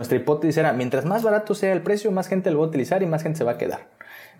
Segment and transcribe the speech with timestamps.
[0.00, 3.02] Nuestra hipótesis era, mientras más barato sea el precio, más gente lo va a utilizar
[3.02, 3.80] y más gente se va a quedar.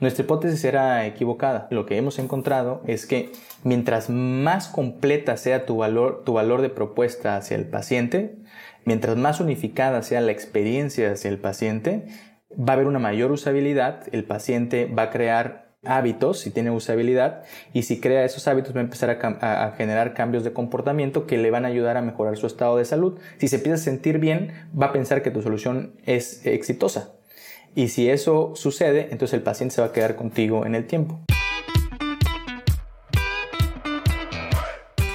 [0.00, 1.68] Nuestra hipótesis era equivocada.
[1.70, 3.30] Lo que hemos encontrado es que
[3.62, 8.36] mientras más completa sea tu valor, tu valor de propuesta hacia el paciente,
[8.86, 12.06] mientras más unificada sea la experiencia hacia el paciente,
[12.52, 17.42] va a haber una mayor usabilidad, el paciente va a crear hábitos, si tiene usabilidad,
[17.72, 21.50] y si crea esos hábitos va a empezar a, generar cambios de comportamiento que le
[21.50, 23.18] van a ayudar a mejorar su estado de salud.
[23.38, 27.12] Si se empieza a sentir bien, va a pensar que tu solución es exitosa.
[27.74, 31.20] Y si eso sucede, entonces el paciente se va a quedar contigo en el tiempo.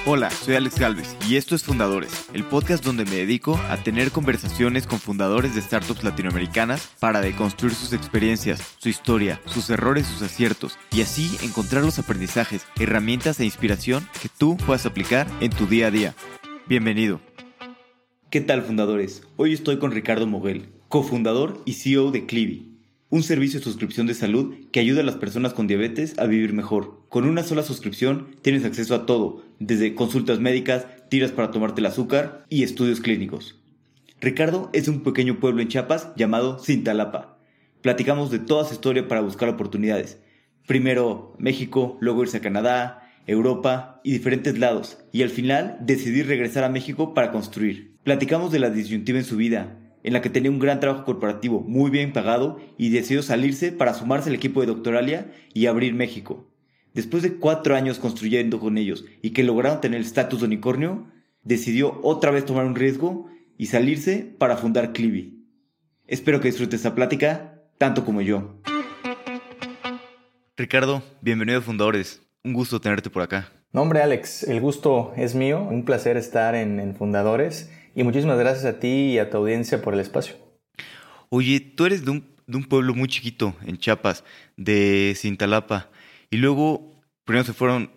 [0.08, 4.12] Hola, soy Alex Galvez y esto es Fundadores, el podcast donde me dedico a tener
[4.12, 10.22] conversaciones con fundadores de startups latinoamericanas para deconstruir sus experiencias, su historia, sus errores, sus
[10.22, 15.66] aciertos y así encontrar los aprendizajes, herramientas e inspiración que tú puedas aplicar en tu
[15.66, 16.14] día a día.
[16.68, 17.20] Bienvenido.
[18.30, 19.24] ¿Qué tal fundadores?
[19.34, 22.76] Hoy estoy con Ricardo Moguel, cofundador y CEO de Clivi
[23.08, 26.52] un servicio de suscripción de salud que ayuda a las personas con diabetes a vivir
[26.52, 27.02] mejor.
[27.08, 31.86] Con una sola suscripción tienes acceso a todo, desde consultas médicas, tiras para tomarte el
[31.86, 33.60] azúcar y estudios clínicos.
[34.20, 37.38] Ricardo es un pequeño pueblo en Chiapas llamado Cintalapa.
[37.82, 40.20] Platicamos de toda su historia para buscar oportunidades.
[40.66, 46.64] Primero México, luego irse a Canadá, Europa y diferentes lados, y al final decidir regresar
[46.64, 47.96] a México para construir.
[48.04, 51.60] Platicamos de la disyuntiva en su vida, en la que tenía un gran trabajo corporativo
[51.60, 56.48] muy bien pagado y decidió salirse para sumarse al equipo de Doctoralia y abrir México.
[56.96, 61.06] Después de cuatro años construyendo con ellos y que lograron tener el estatus de unicornio,
[61.42, 65.46] decidió otra vez tomar un riesgo y salirse para fundar Clivi.
[66.06, 68.62] Espero que disfrutes esta plática tanto como yo.
[70.56, 72.22] Ricardo, bienvenido a Fundadores.
[72.42, 73.52] Un gusto tenerte por acá.
[73.74, 75.60] No, hombre, Alex, el gusto es mío.
[75.60, 79.82] Un placer estar en, en Fundadores y muchísimas gracias a ti y a tu audiencia
[79.82, 80.36] por el espacio.
[81.28, 84.24] Oye, tú eres de un, pueblo muy chiquito en Chiapas,
[84.56, 85.90] de Cintalapa,
[86.30, 87.90] y luego primero se fueron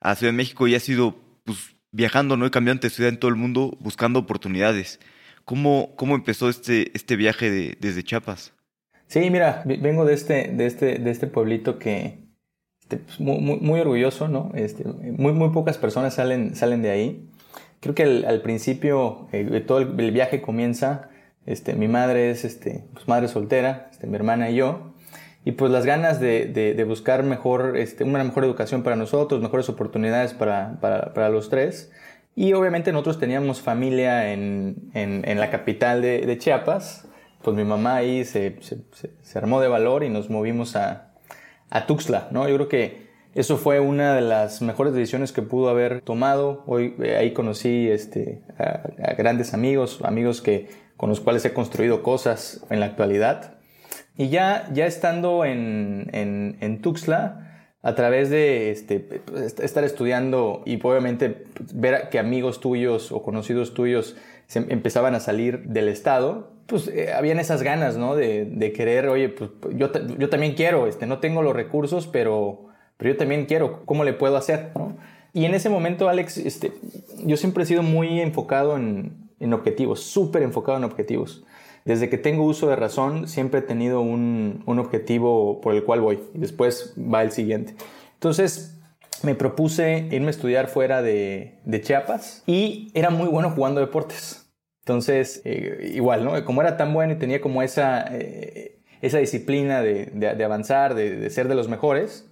[0.00, 2.46] a Ciudad de México y has ido pues, viajando, ¿no?
[2.46, 5.00] Y cambiando de ciudad en todo el mundo buscando oportunidades.
[5.44, 8.52] ¿Cómo, cómo empezó este, este viaje desde Chiapas?
[9.06, 12.26] Sí, mira, vengo de este, de este, de este pueblito que
[12.80, 14.50] este, pues, muy, muy, orgulloso, ¿no?
[14.54, 17.30] Este, muy, muy pocas personas salen, salen de ahí.
[17.80, 21.08] Creo que al principio eh, todo el, viaje comienza,
[21.46, 24.94] este, mi madre es este, pues madre soltera, este, mi hermana y yo,
[25.46, 29.68] y pues las ganas de, de, buscar mejor, este, una mejor educación para nosotros, mejores
[29.68, 31.92] oportunidades para, para, para los tres.
[32.34, 37.06] Y obviamente nosotros teníamos familia en, en, en la capital de, de, Chiapas,
[37.42, 38.78] pues mi mamá ahí se, se,
[39.22, 41.12] se, armó de valor y nos movimos a,
[41.70, 42.48] a Tuxtla, ¿no?
[42.48, 46.64] Yo creo que eso fue una de las mejores decisiones que pudo haber tomado.
[46.66, 52.02] Hoy eh, ahí conocí este, a, grandes amigos, amigos que, con los cuales he construido
[52.02, 53.55] cosas en la actualidad.
[54.16, 57.42] Y ya, ya estando en, en, en Tuxtla,
[57.82, 59.22] a través de este,
[59.62, 64.16] estar estudiando y obviamente ver que amigos tuyos o conocidos tuyos
[64.48, 68.16] se empezaban a salir del estado, pues eh, habían esas ganas, ¿no?
[68.16, 72.66] De, de querer, oye, pues yo, yo también quiero, este, no tengo los recursos, pero
[72.96, 74.70] pero yo también quiero, ¿cómo le puedo hacer?
[75.32, 76.72] Y en ese momento, Alex, este,
[77.24, 81.44] yo siempre he sido muy enfocado en, en objetivos, súper enfocado en objetivos.
[81.86, 86.00] Desde que tengo uso de razón, siempre he tenido un, un objetivo por el cual
[86.00, 87.74] voy y después va el siguiente.
[88.14, 88.76] Entonces,
[89.22, 94.50] me propuse irme a estudiar fuera de, de Chiapas y era muy bueno jugando deportes.
[94.80, 96.44] Entonces, eh, igual, ¿no?
[96.44, 100.94] Como era tan bueno y tenía como esa, eh, esa disciplina de, de, de avanzar,
[100.94, 102.28] de, de, ser de los mejores,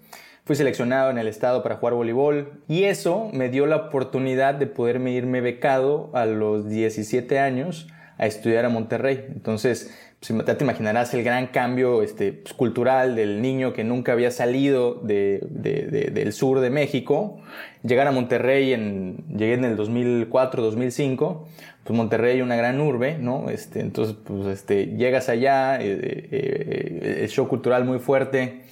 [0.46, 4.66] Fui seleccionado en el estado para jugar voleibol y eso me dio la oportunidad de
[4.66, 7.88] poderme irme becado a los 17 años
[8.18, 9.26] a estudiar a Monterrey.
[9.28, 9.92] Entonces,
[10.26, 14.30] pues, ya te imaginarás el gran cambio este, pues, cultural del niño que nunca había
[14.30, 17.40] salido de, de, del sur de México.
[17.82, 21.48] Llegar a Monterrey, en, llegué en el 2004, 2005,
[21.84, 23.50] pues Monterrey una gran urbe, ¿no?
[23.50, 28.62] Este, entonces, pues este, llegas allá, eh, eh, eh, el show cultural muy fuerte,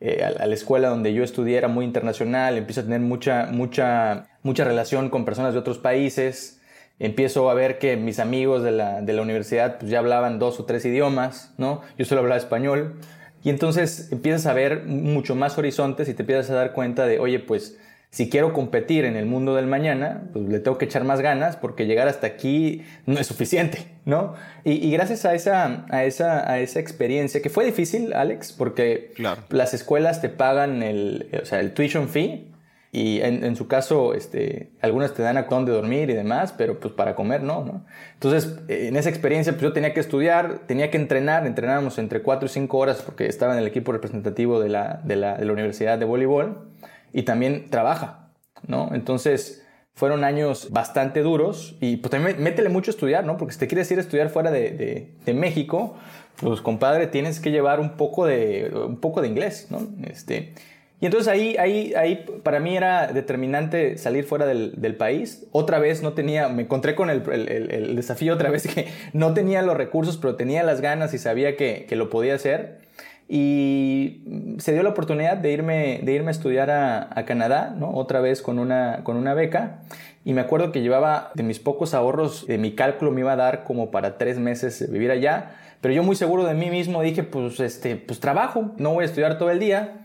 [0.00, 4.64] a, la escuela donde yo estudié era muy internacional, empiezo a tener mucha, mucha, mucha
[4.64, 6.59] relación con personas de otros países,
[7.00, 10.60] empiezo a ver que mis amigos de la, de la universidad pues, ya hablaban dos
[10.60, 11.80] o tres idiomas, ¿no?
[11.98, 13.00] Yo solo hablaba español.
[13.42, 17.18] Y entonces empiezas a ver mucho más horizontes y te empiezas a dar cuenta de,
[17.18, 17.78] oye, pues
[18.10, 21.56] si quiero competir en el mundo del mañana, pues le tengo que echar más ganas
[21.56, 24.34] porque llegar hasta aquí no es suficiente, ¿no?
[24.64, 29.14] Y, gracias a esa, a, esa, a esa experiencia, que fue difícil, Alex, porque
[29.48, 32.49] las escuelas te pagan el, o sea, el tuition fee,
[32.92, 36.92] Y en, su caso, este, algunas te dan a dónde dormir y demás, pero pues
[36.92, 37.86] para comer no, ¿no?
[38.14, 42.46] Entonces, en esa experiencia, pues yo tenía que estudiar, tenía que entrenar, entrenábamos entre 4
[42.46, 45.52] y 5 horas porque estaba en el equipo representativo de la, de la, de la
[45.52, 46.72] Universidad de Voleibol
[47.12, 48.32] y también trabaja,
[48.66, 48.90] ¿no?
[48.92, 49.64] Entonces,
[49.94, 53.36] fueron años bastante duros y pues también métele mucho a estudiar, ¿no?
[53.36, 55.94] Porque si te quieres ir a estudiar fuera de, de, de México,
[56.40, 59.86] pues compadre, tienes que llevar un poco de, un poco de inglés, ¿no?
[60.08, 60.54] Este,
[61.00, 65.46] y entonces ahí, ahí, ahí para mí era determinante salir fuera del, del país.
[65.50, 69.32] Otra vez no tenía, me encontré con el, el, el, desafío otra vez que no
[69.32, 72.80] tenía los recursos, pero tenía las ganas y sabía que, que, lo podía hacer.
[73.28, 74.24] Y
[74.58, 77.94] se dio la oportunidad de irme, de irme a estudiar a, a Canadá, ¿no?
[77.94, 79.78] Otra vez con una, con una beca.
[80.26, 83.36] Y me acuerdo que llevaba de mis pocos ahorros, de mi cálculo me iba a
[83.36, 85.52] dar como para tres meses vivir allá.
[85.80, 89.06] Pero yo muy seguro de mí mismo dije, pues, este, pues trabajo, no voy a
[89.06, 90.00] estudiar todo el día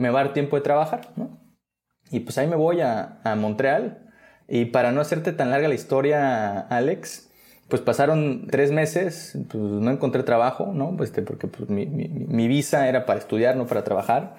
[0.00, 1.38] me va a dar tiempo de trabajar, ¿no?
[2.10, 4.10] Y pues ahí me voy a, Montreal.
[4.48, 7.30] Y para no hacerte tan larga la historia, Alex,
[7.68, 10.96] pues pasaron tres meses, pues no encontré trabajo, ¿no?
[10.96, 14.36] Pues este, porque pues, mi, visa era para estudiar, no para trabajar.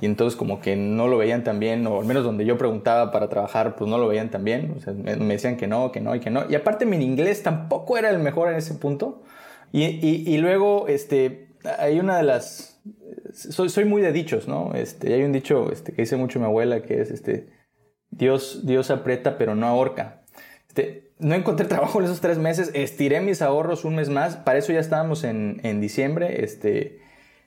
[0.00, 3.12] Y entonces como que no lo veían tan bien, o al menos donde yo preguntaba
[3.12, 4.74] para trabajar, pues no lo veían tan bien.
[5.04, 6.50] Me decían que no, que no y que no.
[6.50, 9.22] Y aparte mi inglés tampoco era el mejor en ese punto.
[9.72, 12.71] Y, y, y luego, este, hay una de las
[13.32, 14.72] soy, soy muy de dichos, ¿no?
[14.74, 17.48] Este, hay un dicho este, que dice mucho mi abuela que es, este,
[18.10, 20.22] Dios, Dios aprieta pero no ahorca.
[20.68, 24.58] Este, no encontré trabajo en esos tres meses, estiré mis ahorros un mes más, para
[24.58, 27.00] eso ya estábamos en, en diciembre, este,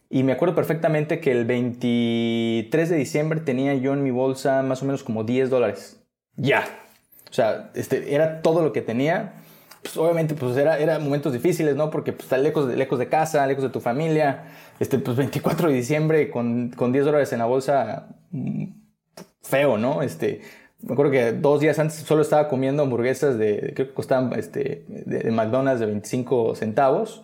[0.10, 4.82] y me acuerdo perfectamente que el 23 de diciembre tenía yo en mi bolsa más
[4.82, 6.00] o menos como 10 dólares.
[6.36, 6.66] Ya.
[7.30, 9.34] O sea, este, era todo lo que tenía.
[9.82, 11.90] Pues obviamente, pues era, era momentos difíciles, ¿no?
[11.90, 14.44] Porque pues, lejos lejos de casa, lejos de tu familia
[14.80, 18.66] este, pues 24 de diciembre con, con 10 dólares en la bolsa, mm,
[19.42, 20.02] feo, ¿no?
[20.02, 20.42] Este,
[20.82, 24.86] me acuerdo que dos días antes solo estaba comiendo hamburguesas de, creo que costaban este,
[24.88, 27.24] de, McDonald's de 25 centavos.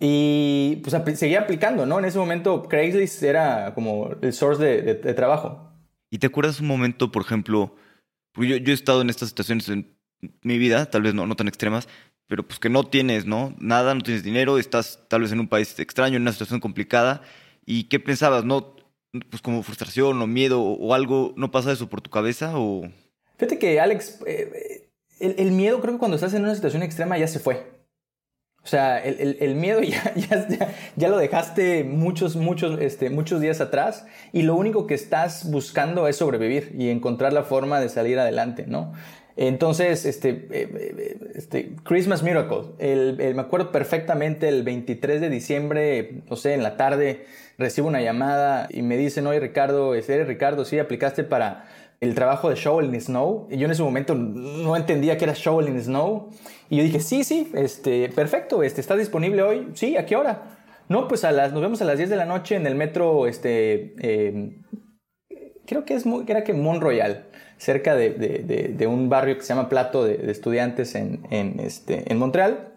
[0.00, 1.98] Y pues seguía aplicando, ¿no?
[1.98, 5.72] En ese momento Craigslist era como el source de, de trabajo.
[6.08, 7.74] ¿Y te acuerdas un momento, por ejemplo,
[8.36, 9.98] yo, yo he estado en estas situaciones en
[10.42, 11.88] mi vida, tal vez no, no tan extremas,
[12.28, 13.54] pero pues que no tienes, ¿no?
[13.58, 17.22] Nada, no tienes dinero, estás tal vez en un país extraño, en una situación complicada.
[17.64, 18.44] ¿Y qué pensabas?
[18.44, 18.76] ¿No?
[19.30, 22.88] Pues como frustración o miedo o, algo, ¿no pasa eso por tu cabeza o...?
[23.38, 24.90] Fíjate que, Alex, eh,
[25.20, 27.78] el, el, miedo creo que cuando estás en una situación extrema ya se fue.
[28.62, 33.40] O sea, el, el, el miedo ya, ya, ya, lo dejaste muchos, muchos, este, muchos
[33.40, 37.88] días atrás y lo único que estás buscando es sobrevivir y encontrar la forma de
[37.88, 38.92] salir adelante, ¿no?
[39.40, 46.22] Entonces, este, eh, eh, este Christmas Miracle, el, me acuerdo perfectamente el 23 de diciembre,
[46.28, 47.24] no sé, en la tarde,
[47.56, 50.64] recibo una llamada y me dicen, oye Ricardo, ¿eres Ricardo?
[50.64, 51.66] Sí, aplicaste para
[52.00, 53.46] el trabajo de Shoveling Snow.
[53.48, 56.30] Y yo en ese momento no entendía que era Shoveling Snow.
[56.68, 59.68] Y yo dije, sí, sí, este, perfecto, este, ¿estás disponible hoy?
[59.74, 60.58] Sí, ¿a qué hora?
[60.88, 63.28] No, pues a las, nos vemos a las 10 de la noche en el metro,
[63.28, 64.62] este, eh,
[65.64, 69.68] creo que es, era que Mont Royal cerca de, de, un barrio que se llama
[69.68, 72.72] Plato de, estudiantes en, en, este, en Montreal.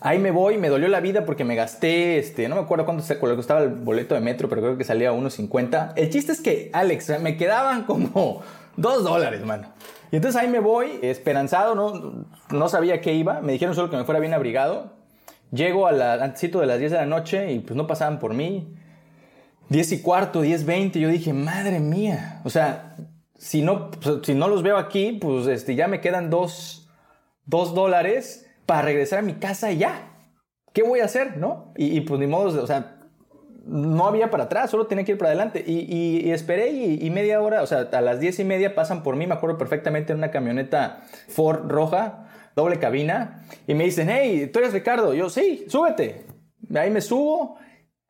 [0.00, 3.04] Ahí me voy, me dolió la vida porque me gasté, este, no me acuerdo cuánto
[3.36, 5.92] costaba el boleto de metro, pero creo que salía a 1.50.
[5.94, 8.42] El chiste es que, Alex, me quedaban como
[8.76, 9.68] 2 dólares, mano.
[10.10, 13.40] Y entonces ahí me voy, esperanzado, no, no sabía qué iba.
[13.40, 14.92] Me dijeron solo que me fuera bien abrigado.
[15.52, 18.74] Llego al antesito de las 10 de la noche y pues no pasaban por mí.
[19.68, 21.00] 10 y cuarto, 10, 20.
[21.00, 22.40] Yo dije, madre mía.
[22.44, 22.96] O sea,
[23.42, 26.88] si no, pues, si no los veo aquí, pues este, ya me quedan dos,
[27.44, 30.12] dos dólares para regresar a mi casa y ya.
[30.72, 31.38] ¿Qué voy a hacer?
[31.38, 31.72] ¿No?
[31.76, 33.00] Y, pues ni modo, o sea,
[33.66, 35.64] no había para atrás, solo tenía que ir para adelante.
[35.66, 39.16] Y, y, esperé y, media hora, o sea, a las diez y media pasan por
[39.16, 44.50] mí, me acuerdo perfectamente, en una camioneta Ford roja, doble cabina, y me dicen, hey,
[44.52, 45.14] ¿tú eres Ricardo?
[45.14, 46.26] Yo, sí, súbete.
[46.76, 47.58] Ahí me subo.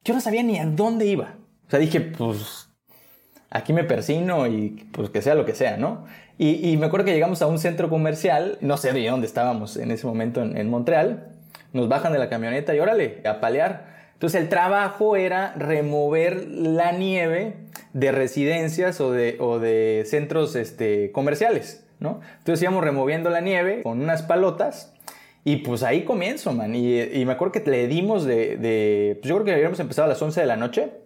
[0.04, 1.38] Yo no sabía ni a dónde iba.
[1.66, 2.71] O sea, dije, pues
[3.52, 6.04] aquí me persino y pues que sea lo que sea, ¿no?
[6.38, 9.76] Y, y, me acuerdo que llegamos a un centro comercial, no sé de dónde estábamos
[9.76, 11.28] en ese momento en, en Montreal,
[11.72, 13.92] nos bajan de la camioneta y órale, a palear.
[14.14, 17.56] Entonces el trabajo era remover la nieve
[17.92, 22.20] de residencias o de, o de centros este, comerciales, ¿no?
[22.38, 24.94] Entonces íbamos removiendo la nieve con unas palotas
[25.44, 26.74] y pues ahí comienzo, man.
[26.74, 30.06] Y, y me acuerdo que le dimos de, de pues yo creo que habíamos empezado
[30.06, 31.01] a las 11 de la noche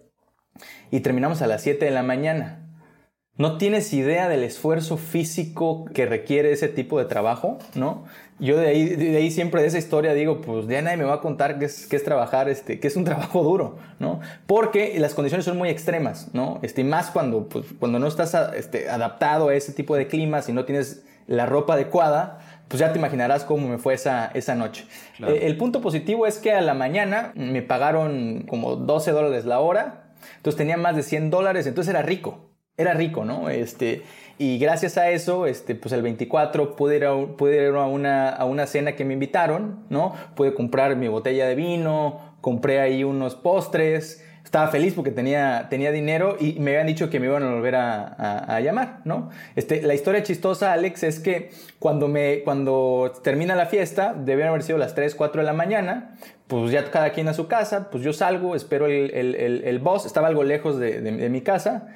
[0.91, 2.63] y terminamos a las 7 de la mañana.
[3.37, 8.05] no tienes idea del esfuerzo físico que requiere ese tipo de trabajo, ¿no?
[8.39, 11.15] Yo de ahí, de ahí siempre de esa historia digo, pues ya nadie me va
[11.15, 14.19] a contar qué es, qué es trabajar, este, que es un trabajo duro, ¿no?
[14.45, 16.59] Porque las condiciones son muy extremas, ¿no?
[16.61, 20.53] Este, más cuando, pues, cuando no estás este, adaptado a ese tipo de climas y
[20.53, 24.85] no tienes la ropa adecuada, pues ya te imaginarás cómo me fue esa, esa noche.
[25.19, 29.59] Eh, el punto positivo es que a la mañana me pagaron como 12 dólares la
[29.59, 33.49] hora, entonces tenía más de 100 dólares, entonces era rico, era rico, ¿no?
[33.49, 34.03] Este,
[34.37, 38.29] y gracias a eso, este, pues el 24 pude ir, a, pude ir a, una,
[38.29, 40.13] a una cena que me invitaron, ¿no?
[40.35, 45.91] Pude comprar mi botella de vino, compré ahí unos postres, estaba feliz porque tenía, tenía
[45.91, 49.29] dinero y me habían dicho que me iban a volver a, a, llamar, ¿no?
[49.57, 51.49] Este, la historia chistosa, Alex, es que
[51.79, 56.15] cuando, me, cuando termina la fiesta, debían haber sido las 3, 4 de la mañana,
[56.47, 59.79] pues ya cada quien a su casa, pues yo salgo, espero el, el, el, el
[59.79, 61.89] boss, estaba algo lejos de, de, de mi casa,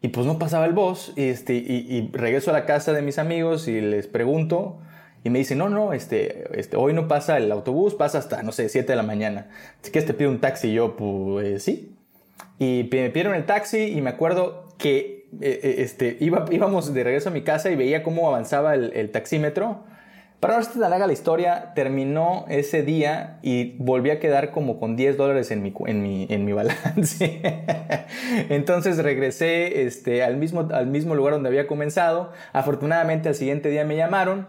[0.00, 3.02] y pues no pasaba el boss, y, este, y, y, regreso a la casa de
[3.02, 4.78] mis amigos y les pregunto,
[5.24, 8.52] y me dicen, no, no, este, este, hoy no pasa el autobús, pasa hasta, no
[8.52, 9.48] sé, 7 de la mañana.
[9.82, 11.95] Si quieres te pido un taxi, y yo, pues sí.
[12.58, 17.28] Y me pidieron el taxi y me acuerdo que eh, este, iba, íbamos de regreso
[17.28, 19.84] a mi casa y veía cómo avanzaba el, taxímetro
[20.40, 24.78] para no ser tan larga la historia, terminó ese día y volví a quedar como
[24.78, 27.40] con 10 dólares en mi, en mi, en mi balance.
[28.50, 32.32] Entonces regresé este, al, mismo, al mismo lugar donde había comenzado.
[32.52, 34.46] Afortunadamente al siguiente día me llamaron.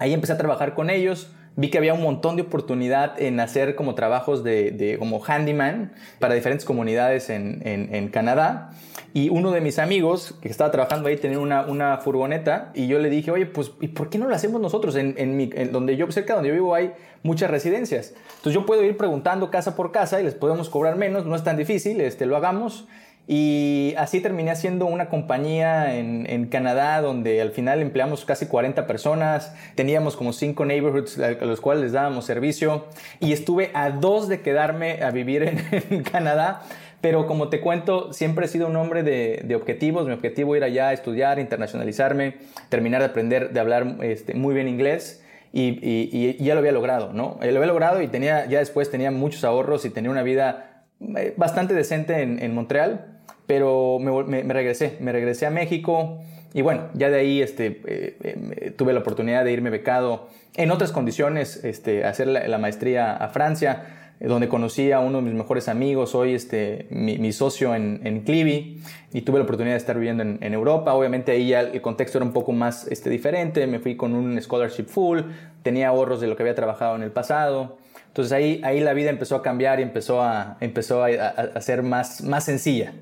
[0.00, 3.74] Ahí empecé a trabajar con ellos vi que había un montón de oportunidad en hacer
[3.74, 8.70] como trabajos de, de como handyman para diferentes comunidades en, en, en, Canadá.
[9.12, 12.98] Y uno de mis amigos que estaba trabajando ahí tenía una, una furgoneta y yo
[12.98, 14.96] le dije, oye, pues, ¿y por qué no lo hacemos nosotros?
[14.96, 16.92] En, en, mi, en donde yo, cerca donde yo vivo hay
[17.22, 18.14] muchas residencias.
[18.36, 21.44] Entonces yo puedo ir preguntando casa por casa y les podemos cobrar menos, no es
[21.44, 22.86] tan difícil, este, lo hagamos
[23.26, 28.86] y así terminé haciendo una compañía en, en, Canadá donde al final empleamos casi 40
[28.86, 32.84] personas, teníamos como 5 neighborhoods a los cuales les dábamos servicio
[33.20, 35.58] y estuve a dos de quedarme a vivir en,
[35.90, 36.62] en Canadá.
[37.00, 40.06] Pero como te cuento, siempre he sido un hombre de, de objetivos.
[40.06, 42.36] Mi objetivo era ya estudiar, internacionalizarme,
[42.70, 45.22] terminar de aprender de hablar este, muy bien inglés.
[45.52, 47.38] Y, y, y, ya lo había logrado, ¿no?
[47.40, 50.84] Lo había logrado y tenía, ya después tenía muchos ahorros y tenía una vida
[51.16, 53.13] eh, bastante decente en, en Montreal
[53.46, 56.18] pero me, me, me, regresé, me regresé a México
[56.54, 60.70] y bueno, ya de ahí este, eh, eh, tuve la oportunidad de irme becado en
[60.70, 65.34] otras condiciones, este, hacer la, la, maestría a Francia, donde conocí a uno de mis
[65.34, 68.80] mejores amigos, hoy este, mi, mi socio en, en Clivi,
[69.12, 70.94] y tuve la oportunidad de estar viviendo en, en, Europa.
[70.94, 74.40] Obviamente ahí ya el contexto era un poco más este, diferente, me fui con un
[74.40, 75.22] scholarship full,
[75.64, 77.78] tenía ahorros de lo que había trabajado en el pasado.
[78.06, 81.60] Entonces ahí, ahí la vida empezó a cambiar y empezó a, empezó a, a, a
[81.60, 82.92] ser más, más sencilla.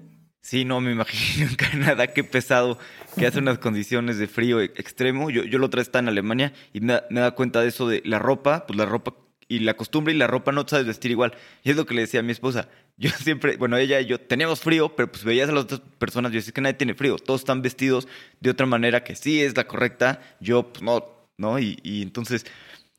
[0.42, 2.78] Sí, no, me imagino en Canadá qué pesado,
[3.16, 5.30] que hace unas condiciones de frío extremo.
[5.30, 8.02] Yo, yo lo otra estaba en Alemania y me, me da cuenta de eso de
[8.04, 9.14] la ropa, pues la ropa
[9.48, 11.34] y la costumbre y la ropa no te sabes vestir igual.
[11.62, 12.68] Y es lo que le decía a mi esposa.
[12.96, 16.32] Yo siempre, bueno, ella y yo teníamos frío, pero pues veías a las otras personas,
[16.32, 18.08] yo decía que nadie tiene frío, todos están vestidos
[18.40, 21.04] de otra manera que sí es la correcta, yo pues no,
[21.36, 21.58] ¿no?
[21.58, 22.46] Y, y entonces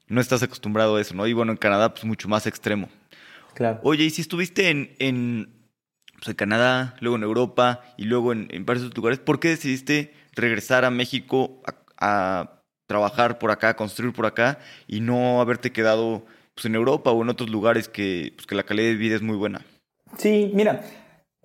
[0.08, 1.28] no estás acostumbrado a eso, ¿no?
[1.28, 2.88] Y bueno, en Canadá pues mucho más extremo.
[3.54, 3.80] Claro.
[3.84, 5.50] Oye, y si estuviste en, en
[6.24, 9.20] pues, Canadá, luego en Europa y luego en, varios lugares.
[9.20, 11.62] ¿Por qué decidiste regresar a México
[11.98, 17.22] a, trabajar por acá, construir por acá y no haberte quedado pues, en Europa o
[17.24, 19.66] en otros lugares que, pues, que la calidad de vida es muy buena?
[20.18, 20.84] Sí, mira,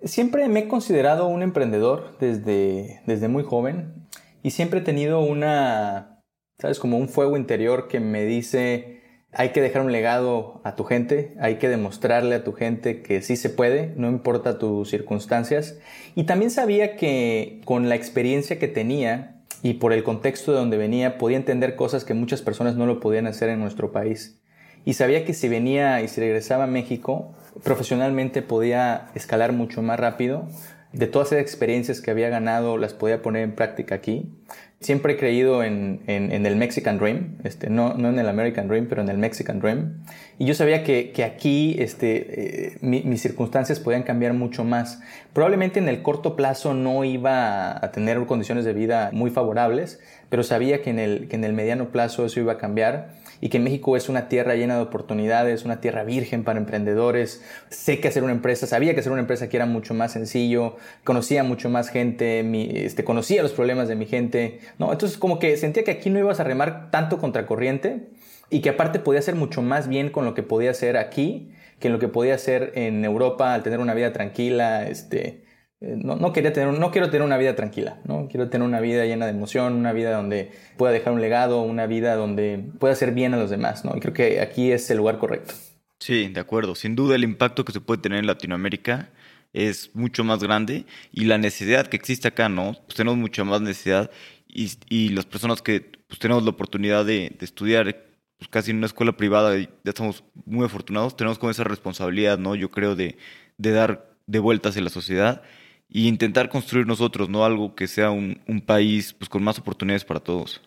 [0.03, 4.07] siempre me he considerado un emprendedor desde, desde muy joven
[4.43, 6.21] y siempre he tenido una,
[6.59, 6.77] ¿sabes?
[6.79, 8.98] Como un fuego interior que me dice
[9.31, 13.21] hay que dejar un legado a tu gente, hay que demostrarle a tu gente que
[13.21, 15.77] sí se puede, no importa tus circunstancias.
[16.15, 20.77] Y también sabía que con la experiencia que tenía y por el contexto de donde
[20.77, 24.39] venía, podía entender cosas que muchas personas no lo podían hacer en nuestro país.
[24.85, 29.99] Y sabía que si venía y si regresaba a México, profesionalmente podía escalar mucho más
[29.99, 30.47] rápido.
[30.91, 34.33] De todas esas experiencias que había ganado, las podía poner en práctica aquí.
[34.79, 38.87] Siempre he creído en, en, el Mexican Dream, este, no, no en el American Dream,
[38.87, 40.03] pero en el Mexican Dream.
[40.39, 45.01] Y yo sabía que, que aquí este, eh, mi, mis circunstancias podían cambiar mucho más.
[45.33, 50.43] Probablemente en el corto plazo no iba a tener condiciones de vida muy favorables, pero
[50.43, 53.59] sabía que en el, que en el mediano plazo eso iba a cambiar y que
[53.59, 57.43] México es una tierra llena de oportunidades, una tierra virgen para emprendedores.
[57.69, 60.77] Sé que hacer una empresa, sabía que hacer una empresa aquí era mucho más sencillo,
[61.03, 64.91] conocía mucho más gente, mi, este, conocía los problemas de mi gente, ¿no?
[64.91, 68.07] Entonces como que sentía que aquí no ibas a remar tanto contracorriente
[68.49, 71.87] y que aparte podía hacer mucho más bien con lo que podía hacer aquí que
[71.87, 75.41] en lo que podía hacer en Europa al tener una vida tranquila, este,
[75.81, 78.27] eh, no, quería tener, no quiero tener una vida tranquila, ¿no?
[78.29, 81.87] Quiero tener una vida llena de emoción, una vida donde pueda dejar un legado, una
[81.87, 83.95] vida donde pueda hacer bien a los demás, ¿no?
[83.95, 85.53] Y creo que aquí es el lugar correcto.
[85.99, 86.75] Sí, de acuerdo.
[86.75, 89.09] Sin duda el impacto que se puede tener en Latinoamérica
[89.53, 92.73] es mucho más grande y la necesidad que existe acá, ¿no?
[92.85, 94.11] Pues tenemos mucha más necesidad
[94.49, 98.03] y, y las personas que pues, tenemos la oportunidad de, estudiar
[98.37, 102.37] pues, casi en una escuela privada y ya estamos muy afortunados, tenemos con esa responsabilidad,
[102.37, 102.55] ¿no?
[102.55, 103.17] Yo creo de,
[103.57, 105.41] de dar de vueltas en la sociedad
[105.89, 107.43] y intentar construir nosotros, ¿no?
[107.43, 110.61] Algo que sea un, un país pues, con más oportunidades para todos.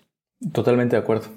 [0.52, 1.28] Totalmente de acuerdo.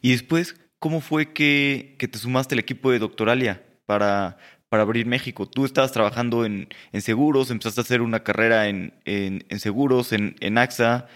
[0.00, 4.38] Y después, ¿cómo fue que, que te sumaste al equipo de Doctoralia para,
[4.70, 5.46] para abrir México?
[5.46, 10.12] Tú estabas trabajando en, en seguros, empezaste a hacer una carrera en, en, en seguros,
[10.12, 11.06] en, en AXA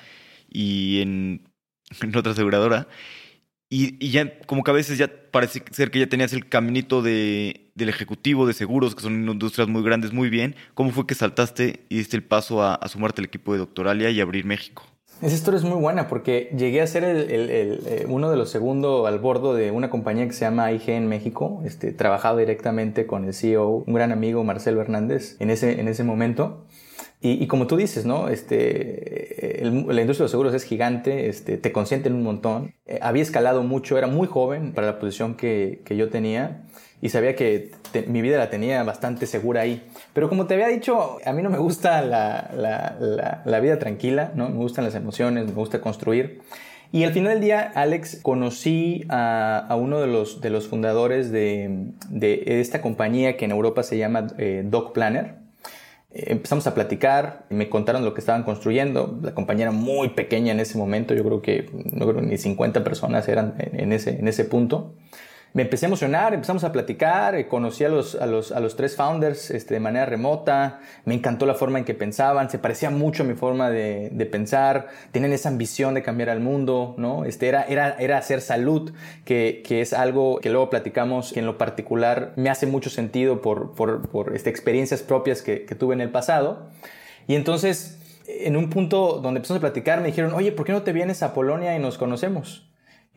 [0.51, 1.49] y en,
[2.03, 2.87] en otra aseguradora.
[3.71, 7.03] Y, y, ya como que a veces ya parece ser que ya tenías el caminito
[7.03, 10.57] de, del ejecutivo de seguros, que son industrias muy grandes, muy bien.
[10.75, 14.21] ¿Cómo fue que saltaste y diste el paso a, sumarte al equipo de Doctoralia y
[14.21, 14.83] abrir México?
[15.23, 19.19] Esa historia es muy buena porque llegué a ser eh, uno de los segundos al
[19.19, 21.63] bordo de una compañía que se llama IG en México.
[21.65, 26.05] Este, trabajaba directamente con el CEO, un gran amigo, Marcelo Hernández, en ese, en ese
[26.05, 26.67] momento.
[27.21, 28.29] Y, como tú dices, ¿no?
[28.29, 32.75] Este, la industria de los seguros es gigante, este, te consienten un montón.
[32.87, 36.69] Eh, había escalado mucho, era muy joven para la posición que yo tenía
[37.01, 37.71] y sabía que
[38.07, 39.83] mi vida la tenía bastante segura ahí.
[40.13, 44.33] Pero como te había dicho, a mí no me gusta la, la, la, vida tranquila,
[44.35, 44.49] ¿no?
[44.49, 46.41] Me gustan las emociones, me gusta construir.
[46.91, 51.31] Y al final del día, Alex, conocí a, a uno de los, de los fundadores
[51.31, 55.37] de, de, esta compañía que en Europa se llama eh, Doc Planner
[56.11, 59.19] empezamos a platicar, me contaron lo que estaban construyendo.
[59.23, 62.83] La compañía era muy pequeña en ese momento, yo creo que no creo ni 50
[62.83, 64.95] personas eran en ese, en ese punto
[65.55, 68.77] me empecé a emocionar, empezamos a platicar, eh, conocí a los, a los, a los
[68.77, 72.91] tres founders este, de manera remota, me encantó la forma en que pensaban, se parecía
[72.91, 77.25] mucho a mi forma de, de pensar, tienen esa ambición de cambiar al mundo, ¿no?
[77.25, 78.93] Este, era, era, era hacer salud,
[79.25, 83.41] que, que es algo que luego platicamos, que en lo particular me hace mucho sentido
[83.41, 86.69] por, por, por este, experiencias propias que, que tuve en el pasado.
[87.27, 90.83] Y entonces, en un punto donde empezamos a platicar, me dijeron, oye, ¿por qué no
[90.83, 92.68] te vienes a Polonia y nos conocemos?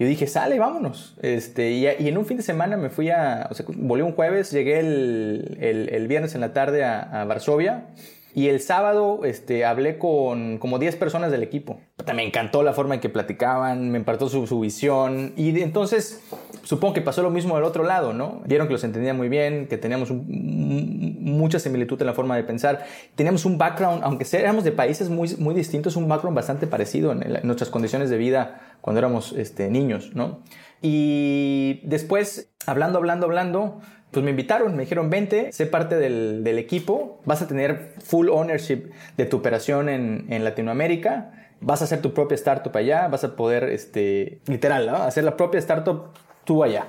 [0.02, 1.14] Yo dije, sale, vámonos.
[1.22, 4.50] Este, y, en un fin de semana me fui a, o sea, volví un jueves,
[4.50, 7.86] llegué el, el, viernes en la tarde a, a Varsovia
[8.34, 11.80] y el sábado este, hablé con como 10 personas del equipo.
[12.14, 15.34] Me encantó la forma en que platicaban, me impartió su, su, visión.
[15.36, 16.24] Y entonces
[16.64, 18.42] supongo que pasó lo mismo del otro lado, ¿no?
[18.46, 22.86] Vieron que los entendía muy bien, que teníamos mucha similitud en la forma de pensar.
[23.16, 27.24] Teníamos un background, aunque éramos de países muy, muy distintos, un background bastante parecido en,
[27.24, 30.40] en nuestras condiciones de vida cuando éramos este, niños, ¿no?
[30.82, 36.58] Y después, hablando, hablando, hablando, pues me invitaron, me dijeron, vente, sé parte del, del
[36.58, 42.02] equipo, vas a tener full ownership de tu operación en, en, Latinoamérica, vas a hacer
[42.02, 46.10] tu propia startup allá, vas a poder, este, literal, hacer la propia startup
[46.44, 46.88] tú allá.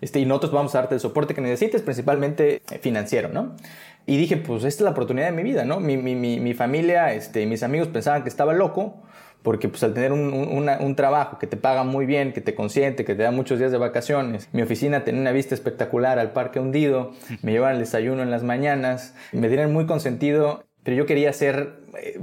[0.00, 3.54] Este, y nosotros vamos a darte el soporte que necesites, principalmente financiero, ¿no?
[4.06, 5.80] Y dije, pues esta es la oportunidad de mi vida, ¿no?
[5.80, 8.96] Mi, mi, mi, mi familia, este, mis amigos pensaban que estaba loco,
[9.44, 13.04] porque pues al tener un, un, trabajo que te paga muy bien, que te consiente,
[13.04, 16.60] que te da muchos días de vacaciones, mi oficina tenía una vista espectacular al parque
[16.60, 21.28] hundido, me llevaban el desayuno en las mañanas, me tenían muy consentido, pero yo quería
[21.28, 22.18] hacer eh,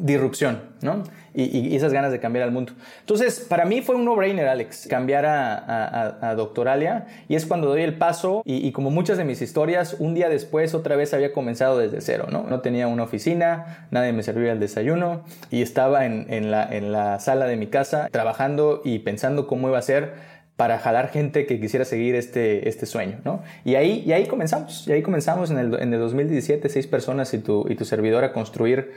[0.00, 1.04] disrupción, ¿no?
[1.38, 2.72] Y, esas ganas de cambiar al mundo.
[3.00, 7.06] Entonces, para mí fue un no-brainer, Alex, cambiar a, Doctoralia.
[7.28, 10.74] Y es cuando doy el paso, y, como muchas de mis historias, un día después
[10.74, 12.44] otra vez había comenzado desde cero, ¿no?
[12.44, 17.20] No tenía una oficina, nadie me servía el desayuno, y estaba en, la, en la
[17.20, 21.60] sala de mi casa trabajando y pensando cómo iba a ser para jalar gente que
[21.60, 23.42] quisiera seguir este, este sueño, ¿no?
[23.64, 27.34] Y ahí, y ahí comenzamos, y ahí comenzamos en el, en el 2017, seis personas
[27.34, 28.92] y tu, y tu servidor a construir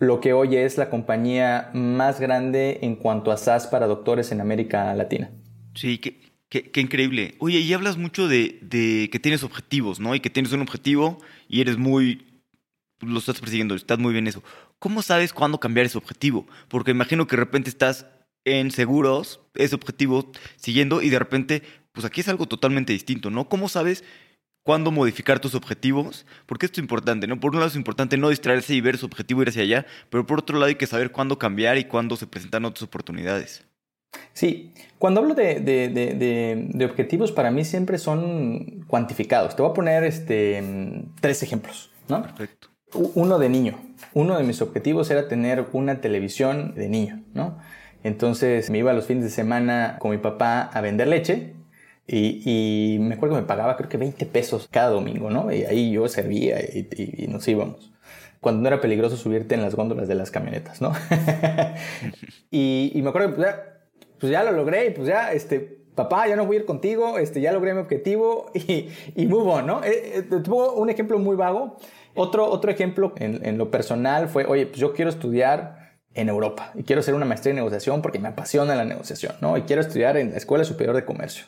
[0.00, 4.40] lo que hoy es la compañía más grande en cuanto a SaaS para doctores en
[4.40, 5.30] América Latina.
[5.74, 7.34] Sí, qué, qué, increíble.
[7.38, 10.14] Oye, y hablas mucho de, de, que tienes objetivos, ¿no?
[10.14, 12.26] Y que tienes un objetivo y eres muy...
[13.00, 14.42] lo estás persiguiendo, estás muy bien eso.
[14.78, 16.46] ¿Cómo sabes cuándo cambiar ese objetivo?
[16.68, 18.06] Porque imagino que de repente estás
[18.46, 23.50] en seguros, ese objetivo siguiendo y de repente, pues aquí es algo totalmente distinto, ¿no?
[23.50, 24.02] ¿Cómo sabes
[24.62, 27.40] cuándo modificar tus objetivos, porque esto es importante, ¿no?
[27.40, 30.26] Por un lado es importante no distraerse y ver su objetivo ir hacia allá, pero
[30.26, 33.64] por otro lado hay que saber cuándo cambiar y cuándo se presentan otras oportunidades.
[34.32, 39.54] Sí, cuando hablo de, de, de, de, objetivos para mí siempre son cuantificados.
[39.54, 40.62] Te voy a poner este,
[41.20, 42.22] tres ejemplos, ¿no?
[42.22, 42.68] Perfecto.
[42.92, 43.78] Uno de niño.
[44.14, 47.58] Uno de mis objetivos era tener una televisión de niño, ¿no?
[48.02, 51.54] Entonces me iba los fines de semana con mi papá a vender leche
[52.12, 55.52] Y, me acuerdo que me pagaba creo que 20 pesos cada domingo, ¿no?
[55.52, 57.92] Y ahí yo servía y, nos íbamos.
[58.40, 60.92] Cuando no era peligroso subirte en las góndolas de las camionetas, ¿no?
[62.50, 63.80] y, me acuerdo que pues ya,
[64.18, 65.60] pues ya, lo logré y pues ya, este,
[65.94, 69.48] papá, ya no voy a ir contigo, este, ya logré mi objetivo y, y move
[69.48, 69.84] on, ¿no?
[69.84, 71.76] Eh, eh, tuvo un ejemplo muy vago.
[72.16, 76.72] Otro, otro ejemplo en, en lo personal fue, oye, pues yo quiero estudiar en Europa
[76.74, 79.56] y quiero hacer una maestría en negociación porque me apasiona la negociación, ¿no?
[79.56, 81.44] Y quiero estudiar en la Escuela Superior de Comercio.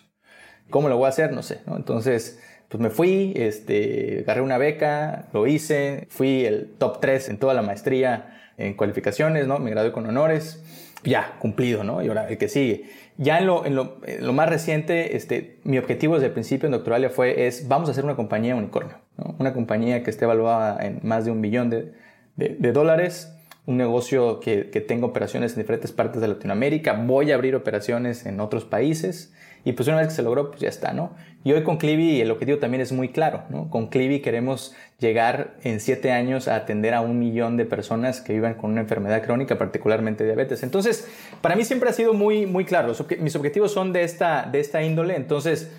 [0.70, 1.32] ¿Cómo lo voy a hacer?
[1.32, 1.76] No sé, ¿no?
[1.76, 7.38] Entonces, pues me fui, este, agarré una beca, lo hice, fui el top 3 en
[7.38, 9.58] toda la maestría en cualificaciones, ¿no?
[9.58, 10.62] Me gradué con honores,
[11.04, 12.02] ya, cumplido, ¿no?
[12.02, 12.86] Y ahora el que sigue.
[13.18, 16.72] Ya en lo, en lo, lo más reciente, este, mi objetivo desde el principio en
[16.72, 19.36] Doctoralia fue, es, vamos a hacer una compañía unicornio, ¿no?
[19.38, 21.92] Una compañía que esté evaluada en más de un billón de,
[22.36, 23.34] de, de dólares,
[23.66, 28.24] un negocio que, que tenga operaciones en diferentes partes de Latinoamérica, voy a abrir operaciones
[28.26, 31.12] en otros países y pues una vez que se logró, pues ya está, ¿no?
[31.44, 33.70] Y hoy con Clivi el objetivo también es muy claro, ¿no?
[33.70, 38.32] Con Clivi queremos llegar en siete años a atender a un millón de personas que
[38.32, 40.62] vivan con una enfermedad crónica, particularmente diabetes.
[40.62, 41.08] Entonces,
[41.40, 42.92] para mí siempre ha sido muy, muy claro.
[43.20, 45.16] mis objetivos son de esta, de esta índole.
[45.16, 45.70] Entonces,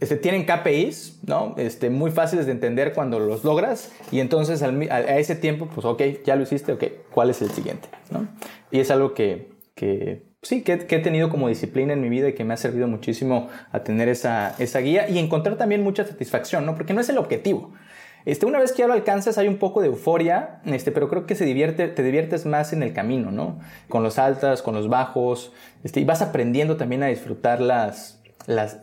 [0.00, 1.54] este, tienen KPIs, ¿no?
[1.58, 5.84] Este, muy fáciles de entender cuando los logras y entonces al, a, ese tiempo, pues
[5.84, 7.88] ok, ya lo hiciste, ok, ¿cuál es el siguiente?
[8.10, 8.26] ¿no?
[8.70, 12.34] Y es algo que, que sí, que, he tenido como disciplina en mi vida y
[12.34, 16.66] que me ha servido muchísimo a tener esa, esa guía y encontrar también mucha satisfacción,
[16.66, 16.74] ¿no?
[16.74, 17.72] Porque no es el objetivo.
[18.26, 21.26] Este, una vez que ya lo alcanzas hay un poco de euforia, este, pero creo
[21.26, 23.58] que se divierte, te diviertes más en el camino, ¿no?
[23.88, 25.52] Con los altas, con los bajos,
[25.84, 28.78] este, y vas aprendiendo también a disfrutar las, las,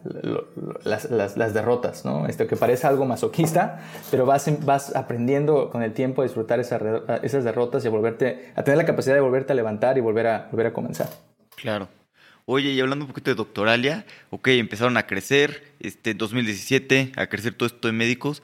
[0.83, 2.25] las, derrotas, ¿no?
[2.25, 7.43] Esto que parece algo masoquista, pero vas, vas aprendiendo con el tiempo a disfrutar esas
[7.43, 10.47] derrotas y a, volverte, a tener la capacidad de volverte a levantar y volver a,
[10.51, 11.07] volver a comenzar.
[11.57, 11.89] Claro.
[12.45, 17.53] Oye, y hablando un poquito de doctoralia, ok, empezaron a crecer, este, 2017, a crecer
[17.53, 18.41] todo esto de médicos,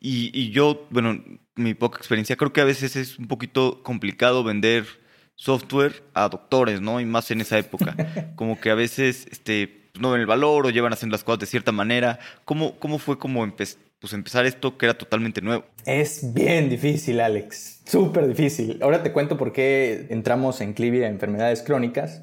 [0.00, 1.22] y, y yo, bueno,
[1.54, 4.86] mi poca experiencia, creo que a veces es un poquito complicado vender
[5.34, 7.00] software a doctores, ¿no?
[7.00, 7.96] Y más en esa época.
[8.36, 11.46] Como que a veces, este, no ven el valor o llevan haciendo las cosas de
[11.46, 12.18] cierta manera.
[12.44, 13.44] ¿Cómo, cómo fue como
[14.04, 15.64] pues, empezar esto que era totalmente nuevo?
[15.86, 17.80] Es bien difícil, Alex.
[17.86, 18.78] Súper difícil.
[18.82, 22.20] Ahora te cuento por qué entramos en Clivia enfermedades crónicas.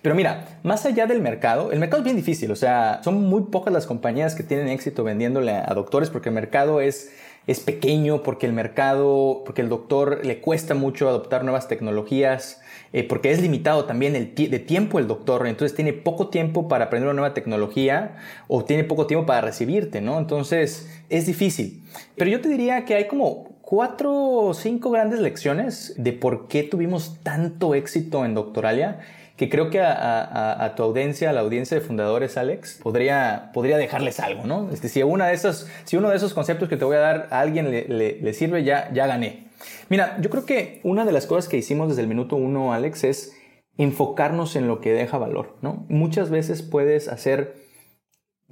[0.00, 2.52] Pero mira, más allá del mercado, el mercado es bien difícil.
[2.52, 6.36] O sea, son muy pocas las compañías que tienen éxito vendiéndole a doctores porque el
[6.36, 7.10] mercado es
[7.46, 12.60] es pequeño, porque el mercado, porque el doctor le cuesta mucho adoptar nuevas tecnologías.
[12.96, 16.84] Eh, porque es limitado también el de tiempo el doctor, entonces tiene poco tiempo para
[16.84, 18.14] aprender una nueva tecnología
[18.46, 20.16] o tiene poco tiempo para recibirte, ¿no?
[20.16, 21.82] Entonces es difícil.
[22.14, 26.62] Pero yo te diría que hay como cuatro o cinco grandes lecciones de por qué
[26.62, 29.00] tuvimos tanto éxito en Doctoralia
[29.36, 34.20] que creo que a, tu audiencia, a la audiencia de fundadores, Alex, podría, podría dejarles
[34.20, 34.70] algo, ¿no?
[34.72, 37.26] Este, si, una de esas, si uno de esos conceptos que te voy a dar
[37.32, 37.88] a alguien le,
[38.20, 39.48] le sirve, ya, ya gané.
[39.88, 43.04] Mira, yo creo que una de las cosas que hicimos desde el minuto uno, Alex,
[43.04, 43.36] es
[43.76, 45.84] enfocarnos en lo que deja valor, ¿no?
[45.88, 47.56] Muchas veces puedes hacer,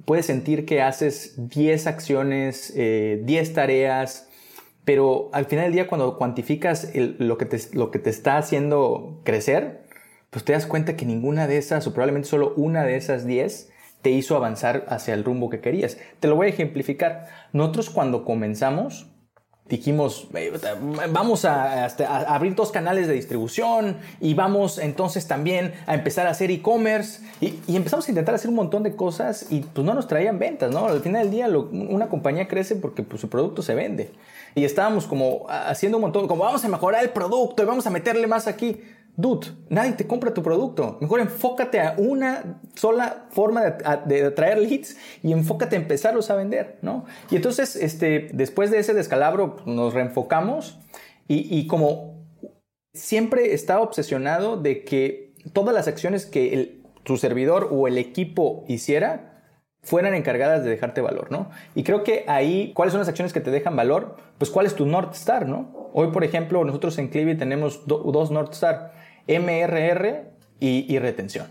[0.05, 4.29] puedes sentir que haces 10 acciones, 10 eh, tareas,
[4.85, 9.21] pero al final del día cuando cuantificas lo, que te, lo que te está haciendo
[9.23, 9.83] crecer,
[10.29, 13.69] pues te das cuenta que ninguna de esas, o probablemente solo una de esas 10,
[14.01, 15.97] te hizo avanzar hacia el rumbo que querías.
[16.19, 17.27] Te lo voy a ejemplificar.
[17.53, 19.12] Nosotros cuando comenzamos,
[19.69, 20.27] dijimos,
[21.11, 21.85] vamos a,
[22.27, 27.75] abrir dos canales de distribución y vamos entonces también a empezar a hacer e-commerce y,
[27.75, 30.85] empezamos a intentar hacer un montón de cosas y pues no nos traían ventas, ¿no?
[30.85, 34.11] Al final del día una compañía crece porque pues, su producto se vende
[34.53, 37.89] y estábamos como haciendo un montón, como vamos a mejorar el producto y vamos a
[37.89, 38.81] meterle más aquí.
[39.15, 40.97] Dude, nadie te compra tu producto.
[40.99, 46.79] Mejor enfócate a una sola forma de, atraer leads y enfócate a empezarlos a vender,
[46.81, 47.05] ¿no?
[47.29, 50.79] Y entonces, este, después de ese descalabro, nos reenfocamos
[51.27, 52.25] y, como
[52.93, 59.33] siempre estaba obsesionado de que todas las acciones que tu servidor o el equipo hiciera
[59.81, 61.49] fueran encargadas de dejarte valor, ¿no?
[61.75, 64.15] Y creo que ahí, ¿cuáles son las acciones que te dejan valor?
[64.37, 65.89] Pues, ¿cuál es tu North Star, no?
[65.93, 71.47] Hoy, por ejemplo, nosotros en Clivi tenemos dos North Star MRR y, retención.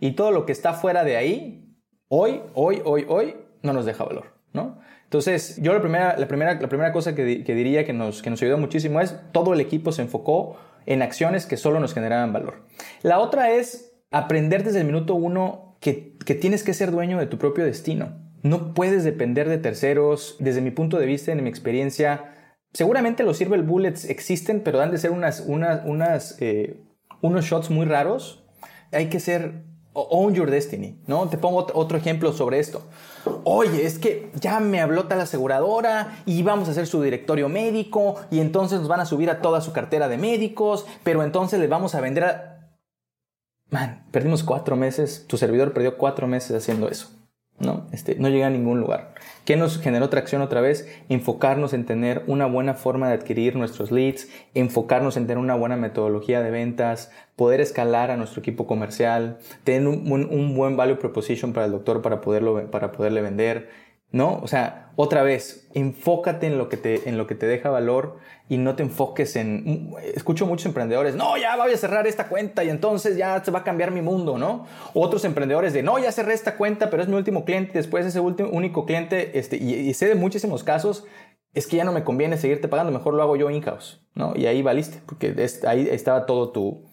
[0.00, 1.74] Y todo lo que está fuera de ahí,
[2.08, 4.78] hoy, hoy, hoy, hoy, no nos deja valor, ¿no?
[5.04, 8.42] Entonces, yo la primera, la primera, la primera cosa que, diría que nos, que nos
[8.42, 12.66] ayudó muchísimo es todo el equipo se enfocó en acciones que solo nos generaban valor.
[13.02, 17.26] La otra es aprender desde el minuto uno que, que tienes que ser dueño de
[17.26, 18.28] tu propio destino.
[18.42, 20.36] No puedes depender de terceros.
[20.38, 22.37] Desde mi punto de vista, en mi experiencia,
[22.72, 26.84] Seguramente los Silver Bullets existen, pero han de ser unas, eh,
[27.20, 28.44] unos shots muy raros.
[28.92, 29.64] Hay que ser
[30.10, 31.28] Own your destiny, ¿no?
[31.28, 32.82] Te pongo otro ejemplo sobre esto.
[33.44, 38.16] Oye, es que ya me habló tal aseguradora y vamos a hacer su directorio médico
[38.30, 41.68] y entonces nos van a subir a toda su cartera de médicos, pero entonces les
[41.68, 42.70] vamos a vender a...
[43.70, 47.10] Man, perdimos cuatro meses, tu servidor perdió cuatro meses haciendo eso.
[47.60, 47.86] ¿No?
[47.92, 49.14] Este, no llega a ningún lugar.
[49.44, 50.88] ¿Qué nos generó tracción otra vez?
[51.08, 55.76] Enfocarnos en tener una buena forma de adquirir nuestros leads, enfocarnos en tener una buena
[55.76, 61.66] metodología de ventas, poder escalar a nuestro equipo comercial, tener un, buen value proposition para
[61.66, 63.70] el doctor para, poderlo, para poderle vender,
[64.10, 64.40] ¿no?
[64.42, 68.16] O sea, otra vez, enfócate en lo que te, en lo que te deja valor
[68.48, 69.94] y no te enfoques en...
[70.14, 73.60] Escucho muchos emprendedores, no, ya voy a cerrar esta cuenta y entonces ya se va
[73.60, 74.66] a cambiar mi mundo, ¿no?
[74.94, 78.20] Otros emprendedores de, no, ya cerré esta cuenta, pero es mi último cliente, después ese
[78.20, 81.04] último, único cliente, este, y, sé de muchísimos casos,
[81.54, 84.32] es que ya no me conviene seguirte pagando, mejor lo hago yo in-house, ¿no?
[84.34, 85.34] Y ahí valiste, porque
[85.66, 86.88] ahí estaba todo tu,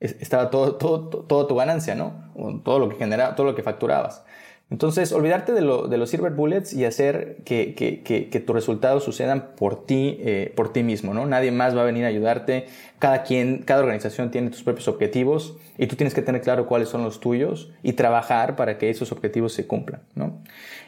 [0.00, 2.32] estaba todo, todo, todo, tu ganancia, ¿no?
[2.64, 4.24] Todo lo que generaba, todo lo que facturabas.
[4.70, 10.52] Entonces, olvidarte de, los silver bullets y hacer que, tus resultados sucedan por ti, eh,
[10.54, 11.24] por ti mismo, ¿no?
[11.24, 12.66] Nadie más va a venir a ayudarte.
[12.98, 16.90] Cada quien, cada organización tiene tus propios objetivos y tú tienes que tener claro cuáles
[16.90, 20.42] son los tuyos y trabajar para que esos objetivos se cumplan, ¿no?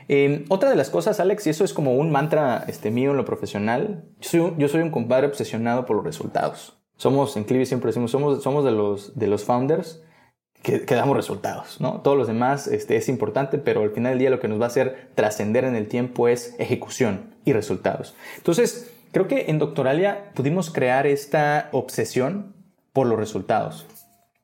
[0.08, 3.16] Em, otra de las cosas, Alex, y eso es como un mantra este, mío en
[3.16, 6.76] lo profesional, yo soy, un compadre obsesionado por los resultados.
[6.96, 10.02] Somos, en Clivi siempre decimos, somos, somos de, los, de los founders
[10.62, 12.00] que, damos resultados, ¿no?
[12.00, 14.64] Todos los demás este, es importante, pero al final del día lo que nos va
[14.64, 18.14] a hacer trascender en el tiempo es ejecución y resultados.
[18.36, 22.54] Entonces, creo que en Doctoralia pudimos crear esta obsesión
[22.92, 23.86] por los resultados.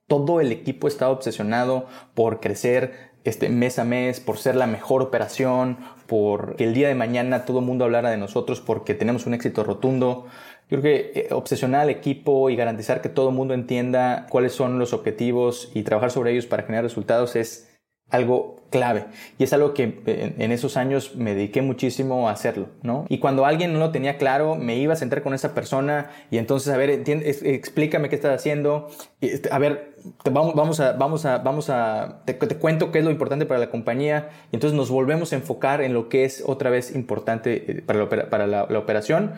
[0.07, 5.03] Todo el equipo estaba obsesionado por crecer este, mes a mes, por ser la mejor
[5.03, 9.27] operación, por que el día de mañana todo el mundo hablara de nosotros porque tenemos
[9.27, 10.27] un éxito rotundo.
[10.69, 14.53] Yo creo que eh, obsesionar al equipo y garantizar que todo el mundo entienda cuáles
[14.53, 17.69] son los objetivos y trabajar sobre ellos para generar resultados es
[18.11, 19.07] algo clave.
[19.39, 23.05] Y es algo que en esos años me dediqué muchísimo a hacerlo, ¿no?
[23.09, 26.39] Y cuando alguien no lo tenía claro, me iba a sentar con esa persona y
[26.39, 28.89] entonces, a ver, explícame qué estás haciendo.
[29.21, 29.97] Este, a ver,
[30.31, 34.31] vamos, a, vamos a, vamos a, te, cuento qué es lo importante para la compañía.
[34.53, 38.47] Y entonces nos volvemos a enfocar en lo que es otra vez importante eh, para
[38.47, 39.33] la operación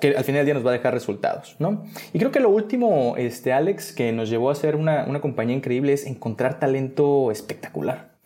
[0.00, 1.84] que al final del día nos va a dejar resultados, ¿no?
[2.12, 5.56] Y creo que lo último, este, Alex, que nos llevó a ser una, una compañía
[5.56, 8.16] increíble es encontrar talento espectacular.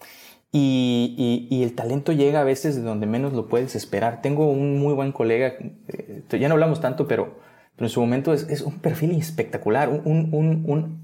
[0.52, 4.20] Y, y, el talento llega a veces de donde menos lo puedes esperar.
[4.20, 5.54] Tengo un muy buen colega,
[5.86, 7.38] eh, ya no hablamos tanto, pero,
[7.78, 11.00] en su momento es, es un perfil espectacular, un, un, un,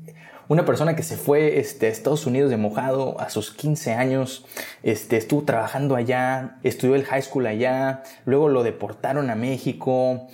[0.48, 4.44] una persona que se fue este, a Estados Unidos de mojado a sus 15 años,
[4.82, 10.28] este, estuvo trabajando allá, estudió el high school allá, luego lo deportaron a México,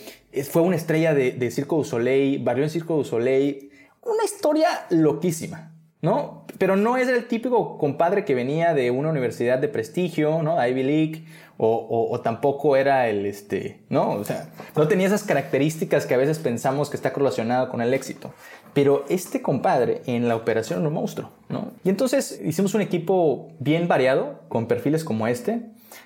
[0.48, 3.70] fue una estrella de, Circo du Soleil, barrió en Circo du Soleil.
[4.02, 6.46] Una historia loquísima, ¿no?
[6.58, 10.64] Pero no es el típico compadre que venía de una universidad de prestigio, ¿no?
[10.66, 11.24] Ivy League,
[11.58, 14.10] o, tampoco era el, este, ¿no?
[14.10, 17.94] O sea, no tenía esas características que a veces pensamos que está relacionado con el
[17.94, 18.32] éxito.
[18.74, 21.70] Pero este compadre en la operación era un monstruo, ¿no?
[21.84, 25.60] Y entonces hicimos un equipo bien variado, con perfiles como este,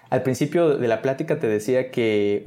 [0.09, 2.43] al principio de la plática te decía que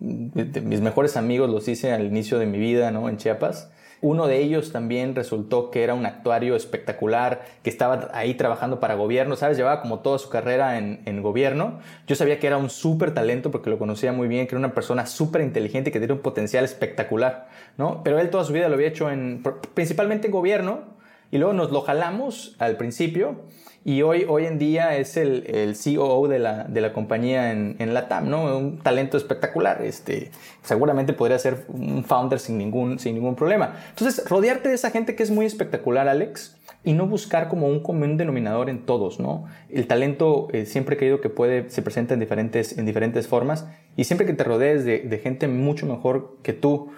[0.00, 3.08] mis mejores amigos los hice al inicio de mi vida, ¿no?
[3.08, 3.70] En Chiapas.
[4.02, 8.94] Uno de ellos también resultó que era un actuario espectacular, que estaba ahí trabajando para
[8.94, 9.56] gobierno, ¿sabes?
[9.56, 11.80] Llevaba como toda su carrera en, gobierno.
[12.06, 14.74] Yo sabía que era un súper talento porque lo conocía muy bien, que era una
[14.74, 18.02] persona súper inteligente que tenía un potencial espectacular, ¿no?
[18.04, 19.42] Pero él toda su vida lo había hecho en,
[19.74, 20.96] principalmente en gobierno,
[21.30, 23.40] y luego nos lo jalamos al principio
[23.88, 27.76] y hoy, hoy en día es el, el COO de la, de la compañía en,
[27.78, 28.58] en TAM, ¿no?
[28.58, 29.80] Un talento espectacular.
[29.80, 30.32] Este,
[30.64, 33.76] seguramente podría ser un founder sin ningún, sin ningún problema.
[33.90, 37.78] Entonces, rodearte de esa gente que es muy espectacular, Alex, y no buscar como un
[37.78, 39.44] común denominador en todos, ¿no?
[39.68, 43.68] El talento eh, siempre he creído que puede, se presenta en diferentes, en diferentes formas
[43.96, 46.90] y siempre que te rodees de, de gente mucho mejor que tú,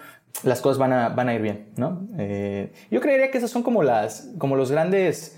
[0.42, 2.08] las cosas van a, van a ir bien, ¿no?
[2.16, 5.37] Eh, yo creería que esas son como las, como los grandes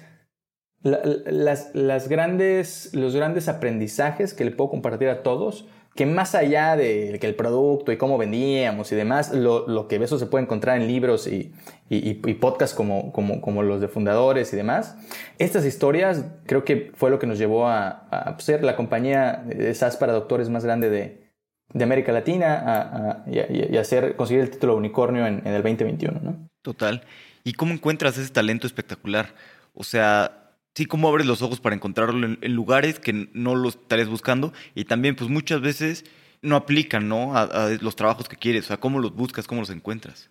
[0.82, 6.76] las, las grandes, los grandes aprendizajes que le puedo compartir a todos, que más allá
[6.76, 10.44] de que el producto y cómo vendíamos y demás, lo, lo que eso se puede
[10.44, 11.52] encontrar en libros y,
[11.88, 14.96] y, y podcasts como, como, como, los de fundadores y demás,
[15.38, 19.74] estas historias creo que fue lo que nos llevó a, a ser la compañía de
[19.74, 21.30] SaaS para doctores más grande de,
[21.72, 26.20] de América Latina a, a, y, hacer, conseguir el título unicornio en, en el 2021.
[26.22, 26.48] ¿no?
[26.62, 27.02] Total.
[27.42, 29.34] ¿Y cómo encuentras ese talento espectacular?
[29.74, 30.39] O sea,
[30.74, 34.84] sí, cómo abres los ojos para encontrarlo en, lugares que no los estarías buscando y
[34.84, 36.04] también pues muchas veces
[36.42, 37.36] no aplican, ¿no?
[37.36, 40.30] A, los trabajos que quieres, o sea, cómo los buscas, cómo los encuentras.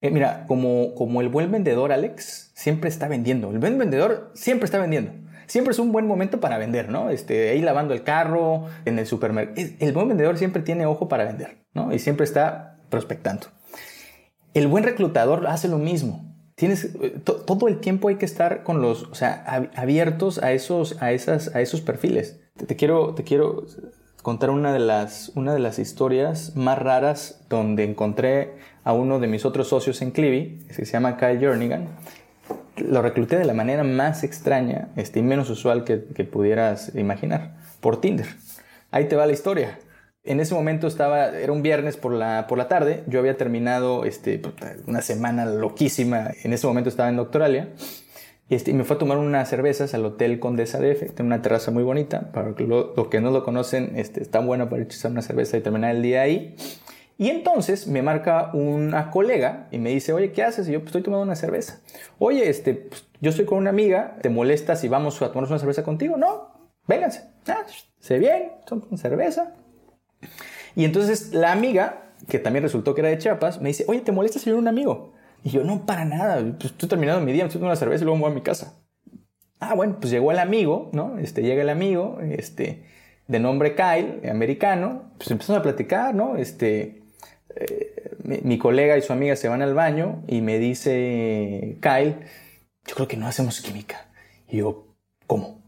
[0.00, 3.50] Eh, mira, como, como el buen vendedor, Alex, siempre está vendiendo.
[3.50, 5.12] El buen vendedor siempre está vendiendo.
[5.46, 7.10] Siempre es un buen momento para vender, ¿no?
[7.10, 9.68] Este, ahí lavando el carro, en el supermercado.
[9.78, 11.92] El buen vendedor siempre tiene ojo para vender, ¿no?
[11.92, 13.48] Y siempre está prospectando.
[14.54, 16.31] El buen reclutador hace lo mismo.
[16.54, 21.00] Tienes, eh, todo el tiempo hay que estar con los, o sea, abiertos a esos,
[21.00, 22.40] a esas, a esos perfiles.
[22.66, 23.64] Te, quiero, te quiero
[24.22, 29.26] contar una de, las, una de las historias más raras donde encontré a uno de
[29.26, 31.88] mis otros socios en Clivi, que se llama Kyle Jernigan.
[32.76, 37.56] Lo recluté de la manera más extraña este, y menos usual que, que pudieras imaginar,
[37.80, 38.26] por Tinder.
[38.90, 39.78] Ahí te va la historia.
[40.24, 44.04] En ese momento estaba, era un viernes por la, por la tarde, yo había terminado
[44.04, 44.40] este,
[44.86, 47.70] una semana loquísima, en ese momento estaba en Doctoralia,
[48.48, 51.72] este, y me fue a tomar unas cervezas al Hotel Condesa DF, tiene una terraza
[51.72, 55.22] muy bonita, para los lo que no lo conocen, este, está buena para echar una
[55.22, 56.54] cerveza y terminar el día ahí.
[57.18, 60.68] Y entonces me marca una colega y me dice, oye, ¿qué haces?
[60.68, 61.80] Y yo, pues estoy tomando una cerveza.
[62.18, 65.58] Oye, este, pues, yo estoy con una amiga, ¿te molesta si vamos a tomarnos una
[65.58, 66.16] cerveza contigo?
[66.16, 67.24] No, vénganse.
[67.48, 67.64] Ah,
[68.00, 69.54] sé bien, son cerveza.
[70.74, 74.12] Y entonces la amiga, que también resultó que era de Chiapas, me dice, oye, ¿te
[74.12, 75.14] molesta si un amigo?
[75.44, 78.02] Y yo, no, para nada, pues estoy terminando mi día, me estoy tomando una cerveza
[78.02, 78.74] y luego me voy a mi casa.
[79.58, 81.18] Ah, bueno, pues llegó el amigo, ¿no?
[81.18, 82.84] Este, llega el amigo, este,
[83.28, 86.36] de nombre Kyle, americano, pues empezamos a platicar, ¿no?
[86.36, 87.02] Este,
[87.56, 92.16] eh, mi, mi, colega y su amiga se van al baño y me dice Kyle,
[92.86, 94.08] yo creo que no hacemos química.
[94.48, 95.62] Y yo, ¿cómo?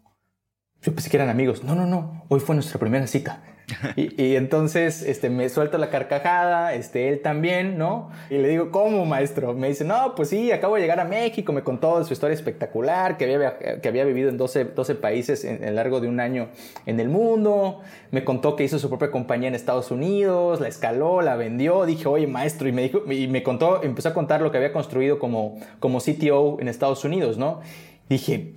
[0.83, 1.65] Yo pensé que eran amigos.
[1.65, 3.43] No, no, no, hoy fue nuestra primera cita.
[3.97, 8.11] Y, entonces este, me suelto la carcajada, este, él también, ¿no?
[8.31, 9.55] Y le digo, ¿cómo, maestro?
[9.55, 13.17] Me dice, no, pues sí, acabo de llegar a México, me contó su historia espectacular,
[13.17, 16.49] que había, que había vivido en 12, 12 países en, el largo de un año
[16.87, 21.23] en el mundo, me contó que hizo su propia compañía en Estados Unidos, la escaló,
[21.23, 24.51] la vendió, dije, oye, maestro, y me, dijo, y me contó, empezó a contar lo
[24.51, 27.61] que había construido como, como CTO en Estados Unidos, ¿no?
[28.09, 28.55] Dije,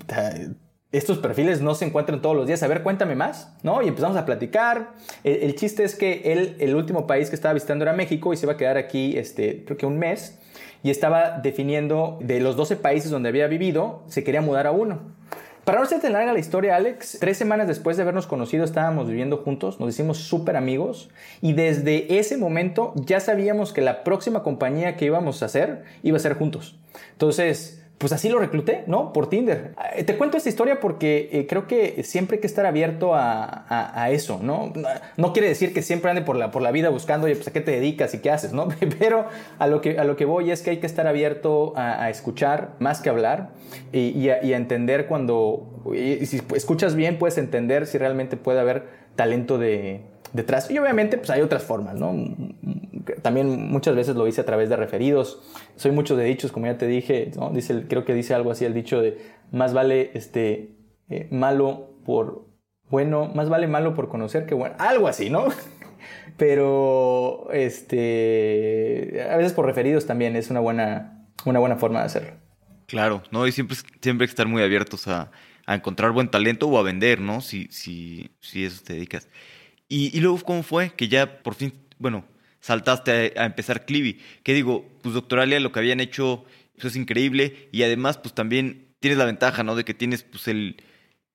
[0.97, 2.63] estos perfiles no se encuentran todos los días.
[2.63, 3.81] A ver, cuéntame más, ¿no?
[3.81, 4.93] Y empezamos a platicar.
[5.23, 8.45] El, chiste es que él, el último país que estaba visitando era México y se
[8.45, 10.39] iba a quedar aquí, este, creo que un mes.
[10.83, 14.99] Y estaba definiendo de los 12 países donde había vivido, se quería mudar a uno.
[15.67, 19.09] Para no ser tan larga la historia, Alex, tres semanas después de habernos conocido estábamos
[19.09, 21.09] viviendo juntos, nos hicimos súper amigos
[21.41, 26.15] y desde ese momento ya sabíamos que la próxima compañía que íbamos a hacer iba
[26.15, 26.79] a ser juntos.
[27.11, 29.11] Entonces, pues así lo recluté, ¿no?
[29.11, 29.73] Por Tinder.
[29.95, 34.09] Eh, te cuento esta historia porque eh, creo que siempre hay que estar abierto a,
[34.11, 34.71] eso, ¿no?
[35.17, 37.51] No quiere decir que siempre ande por la, por la vida buscando, oye, pues a
[37.51, 38.67] qué te dedicas y qué haces, ¿no?
[38.99, 39.25] Pero
[39.57, 42.69] a lo que, a lo que voy es que hay que estar abierto a, escuchar
[42.79, 43.49] más que hablar
[43.91, 50.01] y, a, entender cuando, si escuchas bien, puedes entender si realmente puede haber talento de,
[50.33, 50.69] detrás.
[50.71, 52.13] Y obviamente, pues hay otras formas, ¿no?
[53.21, 55.41] también muchas veces lo hice a través de referidos.
[55.75, 58.73] Soy mucho de dichos, como ya te dije, dice, creo que dice algo así el
[58.73, 59.17] dicho de
[59.51, 60.75] más vale este,
[61.09, 62.47] eh, malo por
[62.89, 65.47] bueno, más vale malo por conocer que bueno, algo así, ¿no?
[66.37, 72.31] Pero este, a veces por referidos también es una buena, una buena forma de hacerlo.
[72.85, 73.45] Claro, ¿no?
[73.45, 75.31] Y siempre, siempre hay que estar muy abiertos a,
[75.65, 77.41] a encontrar buen talento o a vender, ¿no?
[77.41, 79.27] Si, si, si eso te dedicas.
[79.89, 80.91] Y, y luego, ¿cómo fue?
[80.91, 82.25] Que ya por fin, bueno,
[82.59, 84.19] saltaste a, empezar Clivi.
[84.43, 86.45] Que digo, pues Doctoralia lo que habían hecho
[86.75, 89.75] eso es increíble y además pues también tienes la ventaja, ¿no?
[89.75, 90.77] De que tienes pues el,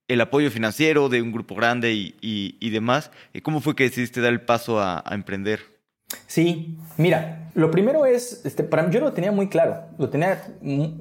[0.08, 3.10] el apoyo financiero de un grupo grande y, y, demás.
[3.42, 5.60] ¿Cómo fue que decidiste dar el paso a, emprender?
[6.26, 10.44] Sí, mira, lo primero es, este, para mí yo lo tenía muy claro, lo tenía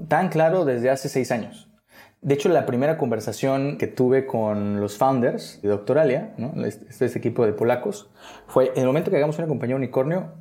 [0.07, 1.67] tan claro desde hace seis años.
[2.21, 6.65] De hecho, la primera conversación que tuve con los founders de Doctoralia, ¿no?
[6.65, 8.12] este, este, equipo de polacos,
[8.45, 10.34] fue en el momento que hagamos una compañía unicornio,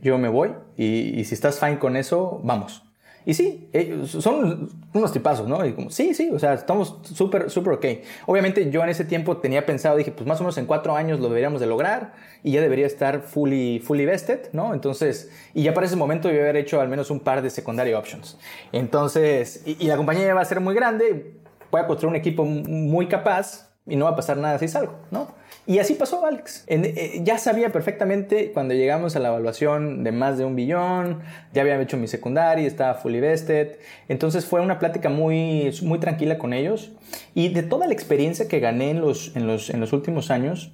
[0.00, 2.87] yo me voy y si estás fine con eso, vamos.
[3.28, 5.62] Y sí, eh, son unos tipazos, ¿no?
[5.66, 7.86] Y como, sí, sí, o sea, estamos súper, súper ok.
[8.24, 11.20] Obviamente yo en ese tiempo tenía pensado, dije, pues más o menos en cuatro años
[11.20, 14.72] lo deberíamos de lograr y ya debería estar fully, fully vested, ¿no?
[14.72, 17.92] Entonces, y ya para ese momento yo haber hecho al menos un par de secondary
[17.92, 18.38] options.
[18.72, 21.34] Entonces, y, y la compañía ya va a ser muy grande,
[21.70, 24.94] voy a construir un equipo muy capaz y no va a pasar nada si salgo,
[25.10, 25.28] ¿no?
[25.68, 26.64] Y así pasó, Alex.
[26.66, 31.20] Eh, ya sabía perfectamente cuando llegamos a la evaluación de más de un billón,
[31.52, 33.76] ya había hecho mi secundaria, estaba fully vested.
[34.08, 36.92] Entonces fue una plática muy, muy tranquila con ellos.
[37.34, 40.72] Y de toda la experiencia que gané en los, en los, en los últimos años,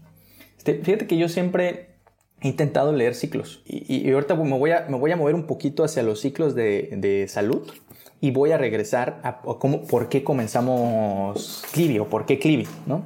[0.59, 1.89] este, fíjate que yo siempre
[2.41, 3.63] he intentado leer ciclos.
[3.67, 6.91] Y, ahorita me voy, a, me voy a mover un poquito hacia los ciclos de,
[6.99, 7.69] de salud
[8.21, 13.03] y voy a regresar a, cómo, por qué comenzamos Clivi o por qué Clivi, ¿no?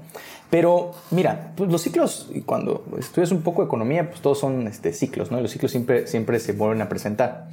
[0.50, 4.92] Pero mira, pues los ciclos, cuando estudias un poco de economía, pues todos son este,
[4.92, 5.40] ciclos, ¿no?
[5.40, 7.48] los ciclos siempre, siempre se vuelven a presentar.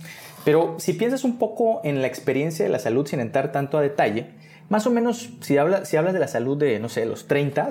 [0.45, 3.82] Pero si piensas un poco en la experiencia de la salud sin entrar tanto a
[3.82, 4.28] detalle,
[4.70, 7.70] más o menos si, habla, si hablas de la salud de, no sé, los 30,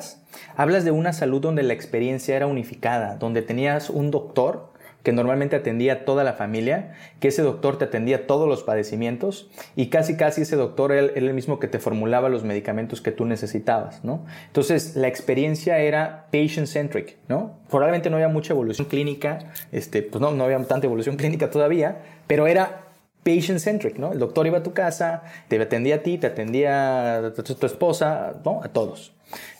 [0.57, 4.74] hablas de una salud donde la experiencia era unificada, donde tenías un doctor
[5.05, 9.49] que normalmente atendía a toda la familia, que ese doctor te atendía todos los padecimientos
[9.77, 13.27] y casi casi ese doctor era, el mismo que te formulaba los medicamentos que tú
[13.27, 14.25] necesitabas, ¿no?
[14.47, 17.59] Entonces la experiencia era patient-centric, ¿no?
[17.69, 21.99] Probablemente no había mucha evolución clínica, este, pues no, no había tanta evolución clínica todavía,
[22.27, 22.85] pero era
[23.25, 24.13] patient-centric, ¿no?
[24.13, 28.41] El doctor iba a tu casa, te atendía a ti, te atendía a tu, esposa,
[28.45, 28.63] ¿no?
[28.63, 29.13] A todos.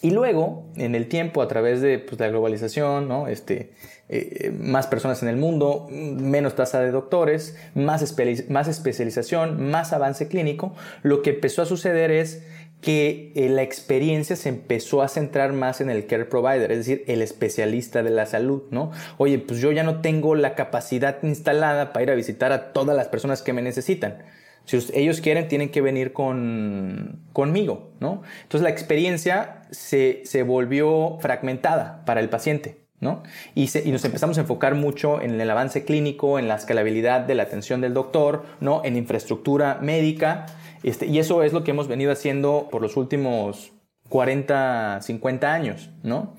[0.03, 3.27] Y luego, en el tiempo, a través de pues, la globalización, ¿no?
[3.27, 3.73] Este,
[4.09, 8.15] eh, más personas en el mundo, menos tasa de doctores, más,
[8.49, 12.43] más especialización, más avance clínico, lo que empezó a suceder es
[12.85, 17.03] que eh, la experiencia se empezó a centrar más en el care provider, es decir,
[17.07, 18.93] el especialista de la salud, ¿no?
[19.17, 22.95] Oye, pues yo ya no tengo la capacidad instalada para ir a visitar a todas
[22.95, 24.19] las personas que me necesitan.
[24.67, 28.23] Si ellos quieren, tienen que venir con, conmigo, ¿no?
[28.43, 32.84] Entonces la experiencia se, se volvió fragmentada para el paciente.
[33.05, 33.23] ¿No?
[33.55, 37.45] Y, nos empezamos a enfocar mucho en el avance clínico, en la escalabilidad de la
[37.45, 38.83] atención del doctor, ¿no?
[38.85, 40.47] En infraestructura médica.
[40.83, 43.73] Este, y eso es lo que hemos venido haciendo por los últimos
[44.09, 46.35] 40, 50 años, ¿no?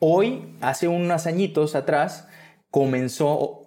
[0.00, 2.28] Hoy, hace unos añitos atrás,
[2.70, 3.64] comenzó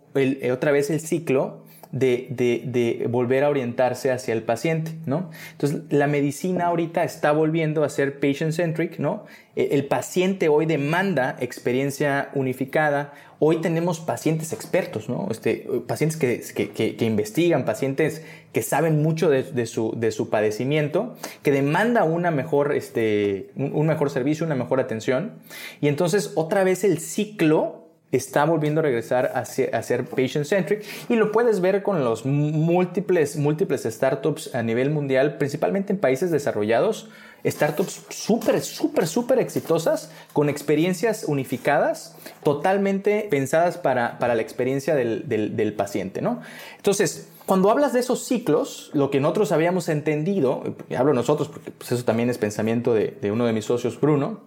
[0.51, 1.60] otra vez el ciclo
[1.91, 2.27] de,
[2.65, 5.29] de, volver a orientarse hacia el paciente, ¿no?
[5.51, 9.25] Entonces, la medicina ahorita está volviendo a ser patient-centric, ¿no?
[9.57, 13.13] E, el paciente hoy demanda experiencia unificada.
[13.39, 15.27] Hoy tenemos pacientes expertos, ¿no?
[15.31, 18.23] Este, pacientes que, que, que, investigan, pacientes
[18.53, 23.87] que saben mucho de, de, su, de, su, padecimiento, que demanda una mejor, este, un
[23.87, 25.33] mejor servicio, una mejor atención.
[25.81, 27.80] Y entonces, otra vez el ciclo
[28.11, 33.83] está volviendo a regresar a ser, patient-centric y lo puedes ver con los múltiples, múltiples
[33.83, 37.09] startups a nivel mundial, principalmente en países desarrollados,
[37.45, 46.21] startups súper, súper, súper exitosas, con experiencias unificadas, totalmente pensadas para, la experiencia del, paciente,
[46.21, 46.41] ¿no?
[46.77, 51.71] Entonces, cuando hablas de esos ciclos, lo que nosotros habíamos entendido, y hablo nosotros porque
[51.71, 54.41] pues, eso también es pensamiento de, de uno de mis socios, Bruno,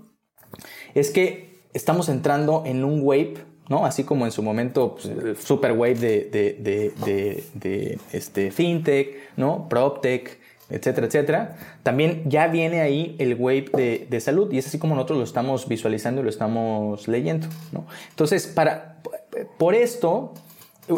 [0.95, 3.87] es que estamos entrando en un wave ¿no?
[3.87, 9.17] Así como en su momento pues, el super wave de, de, de, de, este, fintech,
[9.37, 9.69] ¿no?
[9.69, 10.39] PropTech,
[10.71, 11.57] etcétera, etcétera.
[11.83, 15.69] También ya viene ahí el wave de, salud y es así como nosotros lo estamos
[15.69, 17.87] visualizando y lo estamos leyendo, ¿no?
[18.11, 18.97] Entonces, para,
[19.59, 20.35] por esto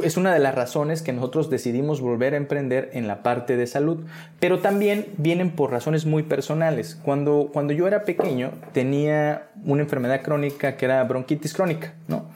[0.03, 3.67] es una de las razones que nosotros decidimos volver a emprender en la parte de
[3.67, 4.05] salud,
[4.41, 6.99] pero también vienen por razones muy personales.
[7.05, 12.27] Cuando, cuando yo era pequeño tenía una enfermedad crónica que era bronquitis crónica, ¿no?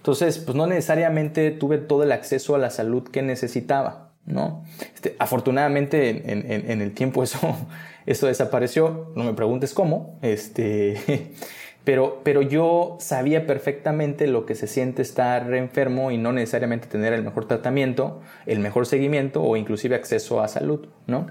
[0.00, 4.64] Entonces, pues no necesariamente tuve todo el acceso a la salud que necesitaba, ¿no?
[4.94, 7.38] Este, afortunadamente en, el tiempo eso,
[8.06, 11.34] eso desapareció, no me preguntes cómo, este,
[11.84, 17.12] pero, pero yo sabía perfectamente lo que se siente estar enfermo y no necesariamente tener
[17.12, 21.26] el mejor tratamiento, el mejor seguimiento o inclusive acceso a salud, ¿no?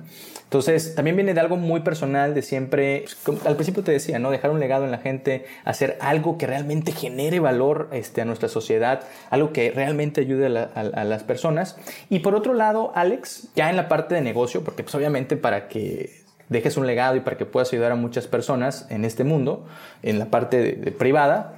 [0.50, 4.32] Entonces, también viene de algo muy personal, de siempre, pues, al principio te decía, ¿no?
[4.32, 8.50] Dejar un legado en la gente, hacer algo que realmente genere valor este, a nuestra
[8.50, 11.78] sociedad, algo que realmente ayude a, las personas.
[12.10, 15.68] Y por otro lado, Alex, ya en la parte de negocio, porque pues obviamente para
[15.68, 19.66] que dejes un legado y para que puedas ayudar a muchas personas en este mundo,
[20.04, 21.56] en la parte privada,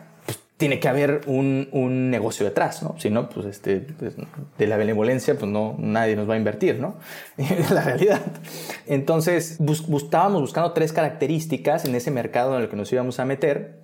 [0.62, 2.94] tiene que haber un, un, negocio detrás, ¿no?
[3.00, 4.14] Si no, pues, este, pues,
[4.60, 6.98] de la benevolencia, pues no, nadie nos va a invertir, ¿no?
[7.72, 8.22] la realidad.
[8.86, 13.80] Entonces, estábamos buscando tres características en ese mercado en el que nos íbamos a meter.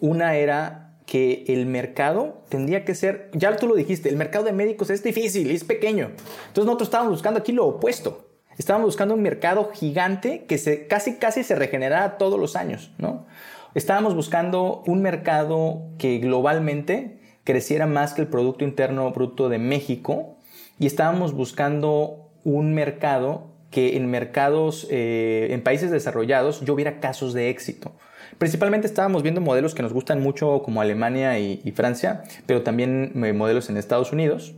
[0.00, 4.54] Una era que el mercado tendría que ser, ya tú lo dijiste, el mercado de
[4.54, 6.12] médicos es difícil, es pequeño.
[6.46, 8.31] Entonces nosotros estábamos buscando aquí lo opuesto.
[8.58, 13.26] Estábamos buscando un mercado gigante que se, casi, casi se regenerara todos los años, ¿no?
[13.74, 20.36] Estábamos buscando un mercado que globalmente creciera más que el Producto Interno Bruto de México
[20.78, 27.32] y estábamos buscando un mercado que en mercados, eh, en países desarrollados, yo viera casos
[27.32, 27.92] de éxito.
[28.36, 33.32] Principalmente estábamos viendo modelos que nos gustan mucho como Alemania y, Francia, pero también eh,
[33.32, 34.54] modelos en Estados Unidos.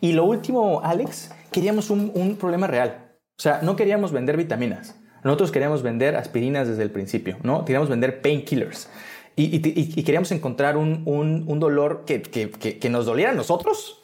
[0.00, 3.01] Y lo último, Alex, queríamos un, un problema real.
[3.38, 4.96] O sea, no queríamos vender vitaminas.
[5.24, 7.64] Nosotros queríamos vender aspirinas desde el principio, ¿no?
[7.64, 8.88] Queríamos vender painkillers.
[9.34, 14.02] Y, queríamos encontrar un, un, dolor que, que, que, nos doliera a nosotros,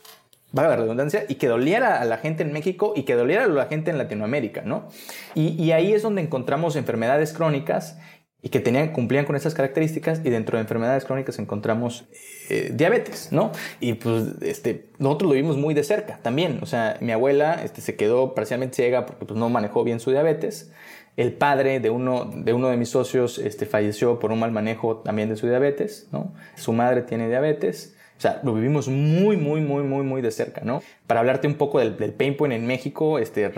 [0.52, 3.48] valga la redundancia, y que doliera a la gente en México y que doliera a
[3.48, 4.88] la gente en Latinoamérica, ¿no?
[5.34, 7.98] Y ahí es donde encontramos enfermedades crónicas
[8.40, 12.04] y que tenían, cumplían con esas características y dentro de enfermedades crónicas encontramos
[12.50, 13.50] eh, diabetes, ¿no?
[13.80, 17.80] Y pues este, nosotros lo vimos muy de cerca también, o sea, mi abuela este,
[17.80, 20.70] se quedó parcialmente ciega porque pues, no manejó bien su diabetes,
[21.16, 24.98] el padre de uno de, uno de mis socios este, falleció por un mal manejo
[24.98, 26.32] también de su diabetes, ¿no?
[26.54, 30.60] Su madre tiene diabetes, o sea, lo vivimos muy, muy, muy, muy, muy de cerca,
[30.64, 30.80] ¿no?
[31.08, 33.48] Para hablarte un poco del, del pain point en México, este,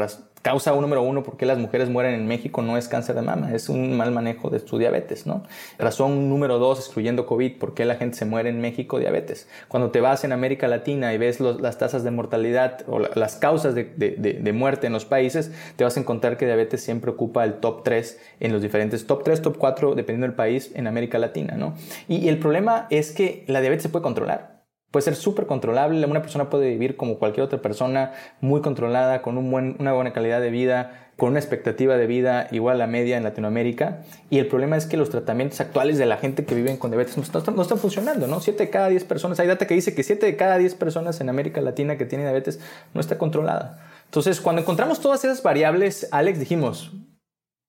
[0.42, 3.54] causa número uno por qué las mujeres mueren en México no es cáncer de mama,
[3.54, 5.42] es un mal manejo de su diabetes, ¿no?
[5.78, 9.48] Razón número dos, excluyendo COVID, por qué la gente se muere en México, diabetes.
[9.68, 13.74] Cuando te vas en América Latina y ves las tasas de mortalidad o las causas
[13.74, 17.82] de, muerte en los países, te vas a encontrar que diabetes siempre ocupa el top
[17.84, 21.74] 3 en los diferentes top 3, top 4, dependiendo del país en América Latina, ¿no?
[22.08, 24.59] Y el problema es que la diabetes se puede controlar.
[24.90, 29.38] Puede ser súper controlable, una persona puede vivir como cualquier otra persona, muy controlada, con
[29.38, 32.86] un buen, una buena calidad de vida, con una expectativa de vida igual a la
[32.88, 34.02] media en Latinoamérica.
[34.30, 37.16] Y el problema es que los tratamientos actuales de la gente que vive con diabetes
[37.16, 38.40] no están, funcionando, ¿no?
[38.40, 41.20] 7 de cada 10 personas, hay data que dice que 7 de cada 10 personas
[41.20, 42.58] en América Latina que tienen diabetes
[42.94, 43.86] no está controlada.
[44.06, 46.92] Entonces, cuando encontramos todas esas variables, Alex, dijimos,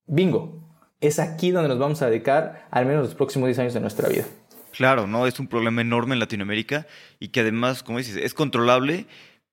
[0.07, 0.61] bingo,
[1.01, 4.09] es aquí donde nos vamos a dedicar al menos los próximos 10 años de nuestra
[4.09, 4.23] vida.
[4.73, 5.27] Claro, ¿no?
[5.27, 6.87] Es un problema enorme en Latinoamérica
[7.19, 9.05] y que además, como dices, es controlable,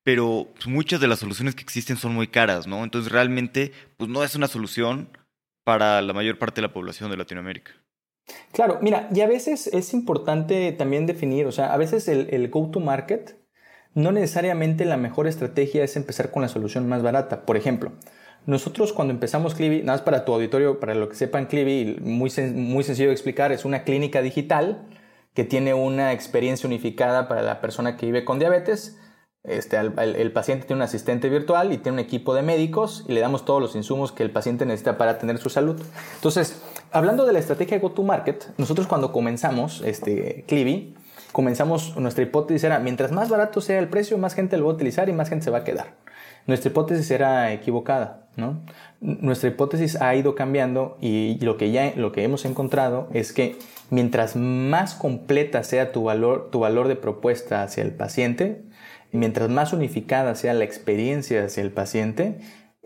[0.03, 2.83] pero muchas de las soluciones que existen son muy caras, ¿no?
[2.83, 5.09] Entonces realmente, pues no es una solución
[5.63, 7.71] para la mayor parte de la población de Latinoamérica.
[8.51, 12.49] Claro, mira, y a veces es importante también definir, o sea, a veces el, el
[12.49, 13.37] go-to-market,
[13.95, 17.45] no necesariamente la mejor estrategia es empezar con la solución más barata.
[17.45, 17.91] Por ejemplo,
[18.45, 22.31] nosotros cuando empezamos Clivi, nada más para tu auditorio, para lo que sepan Clivi, muy,
[22.53, 24.87] muy sencillo de explicar, es una clínica digital
[25.39, 28.99] que tiene una experiencia unificada para la persona que vive con diabetes.
[29.45, 33.21] Este, el, paciente tiene un asistente virtual y tiene un equipo de médicos y le
[33.21, 35.81] damos todos los insumos que el paciente necesita para tener su salud.
[36.15, 36.61] Entonces,
[36.91, 40.97] hablando de la estrategia Go-to-Market, nosotros cuando comenzamos este, Clivi,
[41.31, 44.75] comenzamos, nuestra hipótesis era, mientras más barato sea el precio, más gente lo va a
[44.75, 45.95] utilizar y más gente se va a quedar.
[46.47, 48.27] Nuestra hipótesis era equivocada,
[49.01, 53.57] Nuestra hipótesis ha ido cambiando y lo que ya lo que hemos encontrado es que
[53.89, 58.63] mientras más completa sea tu valor, tu valor de propuesta hacia el paciente,
[59.11, 62.39] mientras más unificada sea la experiencia hacia el paciente,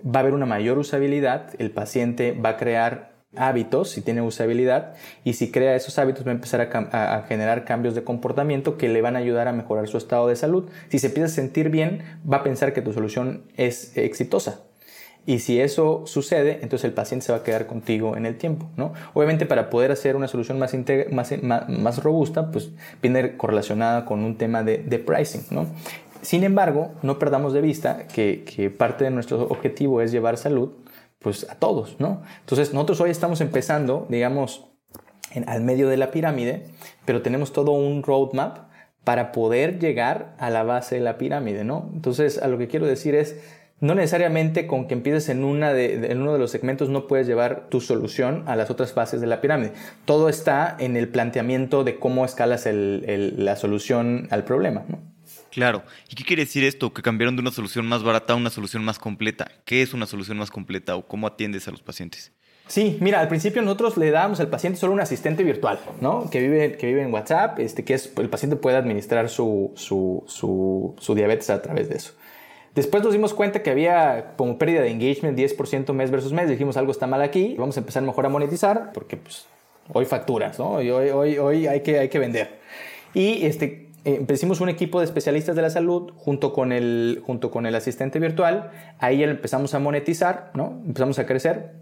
[0.03, 4.93] va a haber una mayor usabilidad, el paciente va a crear hábitos si tiene usabilidad
[5.23, 8.89] y si crea esos hábitos va a empezar a, a, generar cambios de comportamiento que
[8.89, 10.69] le van a ayudar a mejorar su estado de salud.
[10.89, 14.61] Si se empieza a sentir bien, va a pensar que tu solución es exitosa.
[15.25, 18.69] Y si eso sucede, entonces el paciente se va a quedar contigo en el tiempo,
[18.75, 18.93] ¿no?
[19.13, 20.73] Obviamente para poder hacer una solución más,
[21.11, 22.71] más, más, robusta, pues
[23.01, 25.67] viene correlacionada con un tema de, de pricing, ¿no?
[26.21, 30.71] Sin embargo, no perdamos de vista que, que, parte de nuestro objetivo es llevar salud
[31.19, 32.21] pues a todos, ¿no?
[32.41, 34.65] Entonces nosotros hoy estamos empezando, digamos,
[35.31, 36.65] en, al medio de la pirámide,
[37.05, 41.89] pero tenemos todo un roadmap para poder llegar a la base de la pirámide, ¿no?
[41.93, 43.37] Entonces, a lo que quiero decir es,
[43.83, 47.27] no necesariamente con que empieces en, una de, en uno de los segmentos no puedes
[47.27, 49.73] llevar tu solución a las otras fases de la pirámide.
[50.05, 54.85] Todo está en el planteamiento de cómo escalas la solución al problema.
[55.51, 55.83] Claro.
[56.09, 56.93] ¿Y qué quiere decir esto?
[56.93, 59.51] Que cambiaron de una solución más barata a una solución más completa.
[59.65, 62.31] ¿Qué es una solución más completa o cómo atiendes a los pacientes?
[62.67, 66.29] Sí, mira, al principio nosotros le dábamos al paciente solo un asistente virtual, ¿no?
[66.29, 70.23] Que vive, que vive en WhatsApp, este, que es, el paciente puede administrar su, su,
[70.27, 72.13] su, su diabetes a través de eso.
[72.75, 76.49] Después nos dimos cuenta que había como pérdida de engagement 10% mes versus mes.
[76.49, 77.55] Dijimos algo está mal aquí.
[77.57, 79.45] Vamos a empezar mejor a monetizar porque pues,
[79.91, 80.81] hoy facturas, ¿no?
[80.81, 82.59] Y hoy, hoy, hoy hay, que, hay que vender.
[83.13, 87.67] Y este, empezamos un equipo de especialistas de la salud junto con el, junto con
[87.67, 88.71] el asistente virtual.
[88.97, 90.81] Ahí ya empezamos a monetizar, ¿no?
[90.85, 91.73] Empezamos a crecer.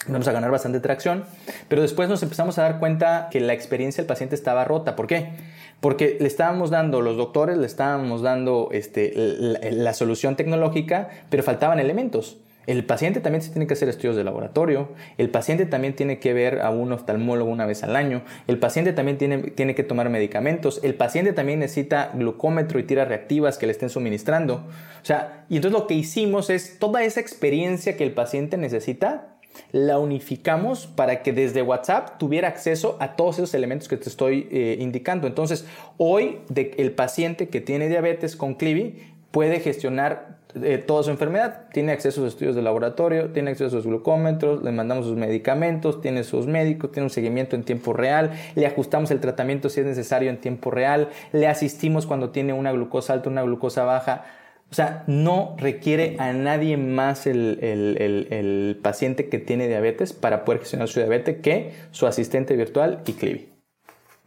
[0.00, 1.24] Empezamos a ganar bastante tracción.
[1.68, 4.96] Pero después nos empezamos a dar cuenta que la experiencia del paciente estaba rota.
[4.96, 5.32] ¿Por qué?
[5.80, 11.78] Porque le estábamos dando, los doctores le estábamos dando este, la, solución tecnológica, pero faltaban
[11.78, 12.38] elementos.
[12.66, 16.34] El paciente también se tiene que hacer estudios de laboratorio, el paciente también tiene que
[16.34, 20.10] ver a un oftalmólogo una vez al año, el paciente también tiene, tiene que tomar
[20.10, 24.66] medicamentos, el paciente también necesita glucómetro y tiras reactivas que le estén suministrando.
[25.00, 29.37] O sea, y entonces lo que hicimos es toda esa experiencia que el paciente necesita,
[29.72, 34.48] la unificamos para que desde WhatsApp tuviera acceso a todos esos elementos que te estoy
[34.50, 35.26] eh, indicando.
[35.26, 41.64] Entonces, hoy el paciente que tiene diabetes con Clivi puede gestionar eh, toda su enfermedad.
[41.72, 45.16] Tiene acceso a sus estudios de laboratorio, tiene acceso a sus glucómetros, le mandamos sus
[45.16, 49.80] medicamentos, tiene sus médicos, tiene un seguimiento en tiempo real, le ajustamos el tratamiento si
[49.80, 54.24] es necesario en tiempo real, le asistimos cuando tiene una glucosa alta, una glucosa baja
[54.70, 60.88] O sea, no requiere a nadie más el, paciente que tiene diabetes para poder gestionar
[60.88, 63.48] su diabetes que su asistente virtual y Clivi.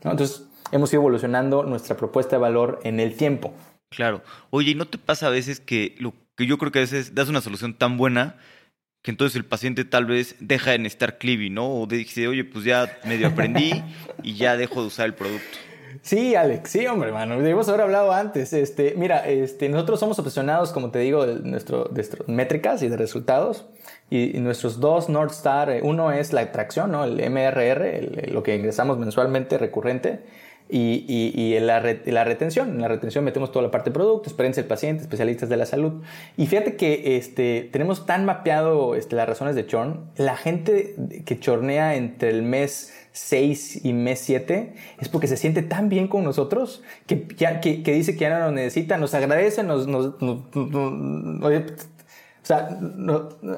[0.04, 3.54] Entonces, hemos ido evolucionando nuestra propuesta de valor en el tiempo.
[3.92, 4.24] Claro.
[4.50, 7.14] Oye, ¿y no te pasa a veces que lo que yo creo que a veces
[7.14, 8.38] das una solución tan buena
[9.04, 11.82] que entonces el paciente tal vez deja de necesitar Clivi, ¿no?
[11.82, 13.84] O dice, oye, pues ya medio aprendí
[14.24, 15.58] y ya dejo de usar el producto.
[16.02, 17.38] Sí, Alex, sí, hombre, hermano.
[17.38, 18.54] Debemos haber hablado antes.
[18.54, 22.90] Este, mira, este, nosotros somos obsesionados, como te digo, de, nuestro, de nuestras métricas y
[22.90, 23.66] de resultados.
[24.10, 27.04] Y, nuestros dos North Star, eh, uno es la atracción, ¿no?
[27.04, 30.20] El MRR, lo que ingresamos mensualmente recurrente
[30.72, 32.70] y, y, y la, la, retención.
[32.70, 35.66] En la retención metemos toda la parte de producto, experiencia del paciente, especialistas de la
[35.66, 36.02] salud.
[36.38, 40.10] Y fíjate que este, tenemos tan mapeado este, las razones de churn.
[40.16, 40.96] La gente
[41.26, 46.08] que chornea entre el mes 6 y mes 7 es porque se siente tan bien
[46.08, 49.88] con nosotros que, ya, que, que dice que ya no nos necesita, nos agradece, nos,
[49.88, 50.42] nos, nos,
[52.44, 52.70] o sea,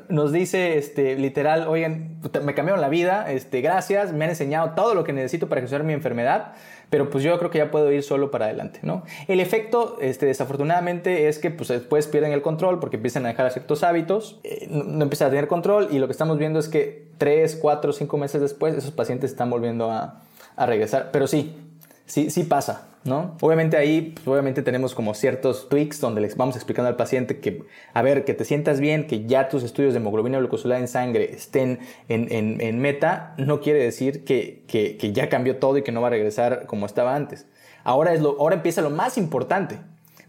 [0.09, 4.93] nos dice este, literal, oigan, me cambiaron la vida, este, gracias, me han enseñado todo
[4.93, 6.53] lo que necesito para gestionar mi enfermedad
[6.93, 9.01] pero pues yo creo que ya puedo ir solo para adelante, ¿no?
[9.27, 13.51] El efecto, este, desafortunadamente, es que pues después pierden el control porque empiezan a dejar
[13.51, 17.07] ciertos hábitos, eh, no, empiezan a tener control y lo que estamos viendo es que
[17.17, 20.21] 3, 4, 5 meses después esos pacientes están volviendo a,
[20.55, 21.55] a regresar, pero sí,
[22.05, 23.37] sí, sí pasa, ¿no?
[23.41, 27.63] Obviamente ahí, pues, obviamente tenemos como ciertos tweaks donde les vamos explicando al paciente que,
[27.93, 31.33] a ver, que te sientas bien, que ya tus estudios de hemoglobina glucosilada en sangre
[31.33, 36.11] estén en, meta, no quiere decir que, ya cambió todo y que no va a
[36.11, 37.47] regresar como estaba antes.
[37.83, 39.79] Ahora, es lo, ahora empieza lo más importante.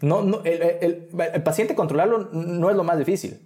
[0.00, 3.40] No, no el, el paciente controlarlo no es lo más difícil.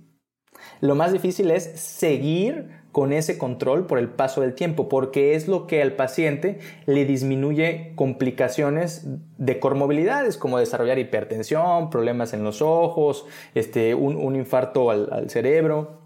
[0.81, 5.47] Lo más difícil es seguir con ese control por el paso del tiempo, porque es
[5.47, 12.61] lo que al paciente le disminuye complicaciones de comorbilidades, como desarrollar hipertensión, problemas en los
[12.61, 13.25] ojos,
[13.55, 16.01] este, un, infarto al, cerebro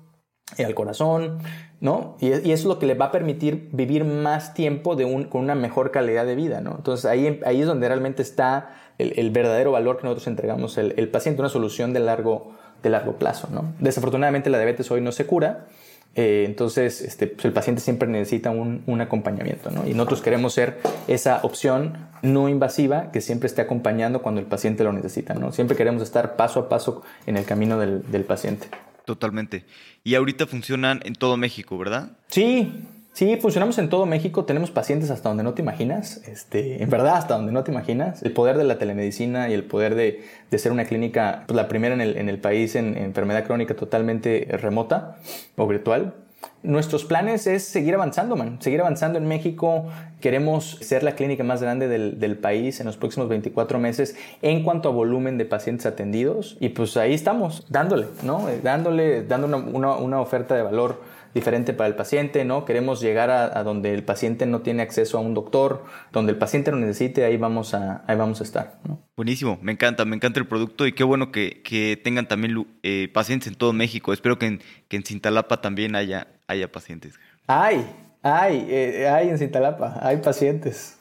[0.58, 1.38] y al corazón,
[1.80, 2.18] ¿no?
[2.20, 5.54] Y, es lo que le va a permitir vivir más tiempo de un, con una
[5.54, 6.74] mejor calidad de vida, ¿no?
[6.76, 8.68] Entonces ahí, ahí es donde realmente está
[8.98, 13.48] el, verdadero valor que nosotros entregamos al paciente, una solución de largo, de largo plazo,
[13.50, 13.72] ¿no?
[13.78, 15.68] Desafortunadamente la diabetes hoy no se cura,
[16.14, 19.88] eh, entonces, este, pues, el paciente siempre necesita un, acompañamiento, ¿no?
[19.88, 24.84] Y nosotros queremos ser esa opción no invasiva que siempre esté acompañando cuando el paciente
[24.84, 25.52] lo necesita, ¿no?
[25.52, 28.68] Siempre queremos estar paso a paso en el camino del, del paciente.
[29.04, 29.64] Totalmente.
[30.04, 32.12] Y ahorita funcionan en todo México, ¿verdad?
[32.28, 32.72] Sí,
[33.14, 37.16] Sí, funcionamos en todo México, tenemos pacientes hasta donde no te imaginas, este, en verdad
[37.16, 38.22] hasta donde no te imaginas.
[38.22, 41.68] El poder de la telemedicina y el poder de, de ser una clínica, pues la
[41.68, 45.18] primera en el, en el país en, enfermedad crónica totalmente remota
[45.56, 46.14] o virtual.
[46.62, 49.90] Nuestros planes es seguir avanzando, man, seguir avanzando en México.
[50.20, 54.64] Queremos ser la clínica más grande del, del país en los próximos 24 meses en
[54.64, 56.56] cuanto a volumen de pacientes atendidos.
[56.60, 58.46] Y pues ahí estamos, dándole, ¿no?
[58.62, 62.64] Dándole, dando una, una, una oferta de valor diferente para el paciente, ¿no?
[62.64, 66.70] Queremos llegar a, donde el paciente no tiene acceso a un doctor, donde el paciente
[66.70, 68.80] lo necesite, ahí vamos a, ahí vamos a estar,
[69.16, 73.08] Buenísimo, me encanta, me encanta el producto y qué bueno que, que tengan también eh,
[73.12, 74.12] pacientes en todo México.
[74.12, 77.20] Espero que en, que en Cintalapa también haya, haya pacientes.
[77.46, 77.86] Hay,
[78.22, 80.98] hay, eh, hay en Cintalapa, hay pacientes.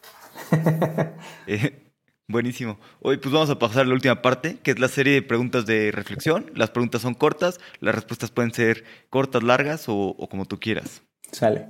[1.48, 1.91] eh,
[2.32, 2.80] Buenísimo.
[3.02, 5.66] Hoy pues vamos a pasar a la última parte, que es la serie de preguntas
[5.66, 6.50] de reflexión.
[6.56, 11.04] Las preguntas son cortas, las respuestas pueden ser cortas, largas o, como tú quieras.
[11.32, 11.68] Sale.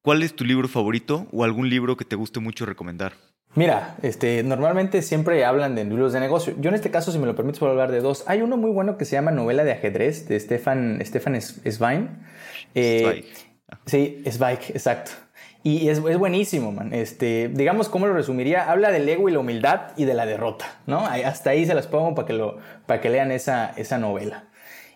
[0.00, 3.12] ¿Cuál es tu libro favorito o algún libro que te guste mucho recomendar?
[3.54, 6.54] Mira, este, normalmente siempre hablan de libros de negocio.
[6.58, 8.24] Yo en este caso, si me lo permites, puedo hablar de dos.
[8.28, 12.08] Hay uno muy bueno que se llama Novela de ajedrez de Stefan, Stefan Zweig.
[12.74, 13.26] Eh,
[13.84, 15.10] sí, Zweig, exacto.
[15.62, 16.92] Y es, es, buenísimo, man.
[16.94, 18.70] Este, digamos, ¿cómo lo resumiría?
[18.70, 21.04] Habla del ego y la humildad y de la derrota, ¿no?
[21.06, 24.44] Hasta ahí se las pongo para que, lo, para que lean esa, esa novela.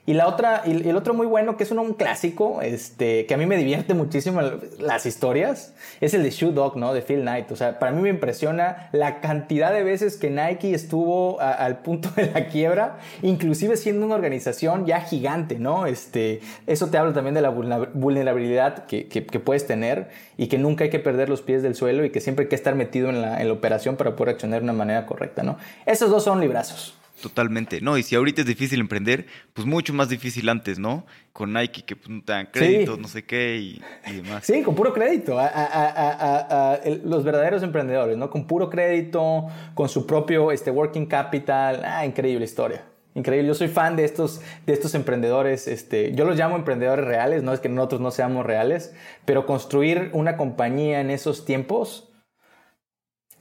[0.06, 3.36] Y la otra, y el otro muy bueno, que es un clásico, este, que a
[3.38, 4.42] mí me divierte muchísimo
[4.78, 6.92] las historias, es el de Shoe Dog, ¿no?
[6.92, 7.50] De Phil Knight.
[7.52, 12.10] O sea, para mí me impresiona la cantidad de veces que Nike estuvo al punto
[12.16, 15.86] de la quiebra, inclusive siendo una organización ya gigante, ¿no?
[15.86, 20.84] Este, eso te habla también de la vulnerabilidad que, que, puedes tener y que nunca
[20.84, 23.22] hay que perder los pies del suelo y que siempre hay que estar metido en
[23.22, 25.56] la, en la operación para poder accionar de una manera correcta, ¿no?
[25.86, 26.98] Esos dos son librazos.
[27.24, 27.96] Totalmente, ¿no?
[27.96, 31.06] Y si ahorita es difícil emprender, pues mucho más difícil antes, ¿no?
[31.32, 34.44] Con Nike que pues, no te dan créditos, no sé qué y, demás.
[34.44, 35.38] Sí, con puro crédito.
[35.38, 38.28] A, los verdaderos emprendedores, ¿no?
[38.28, 41.80] Con puro crédito, con su propio este, working capital.
[41.82, 42.84] Ah, increíble historia.
[43.14, 43.48] Increíble.
[43.48, 45.66] Yo soy fan de estos, de estos emprendedores.
[45.66, 48.94] Este, yo los llamo emprendedores reales, no es que nosotros no seamos reales,
[49.24, 52.10] pero construir una compañía en esos tiempos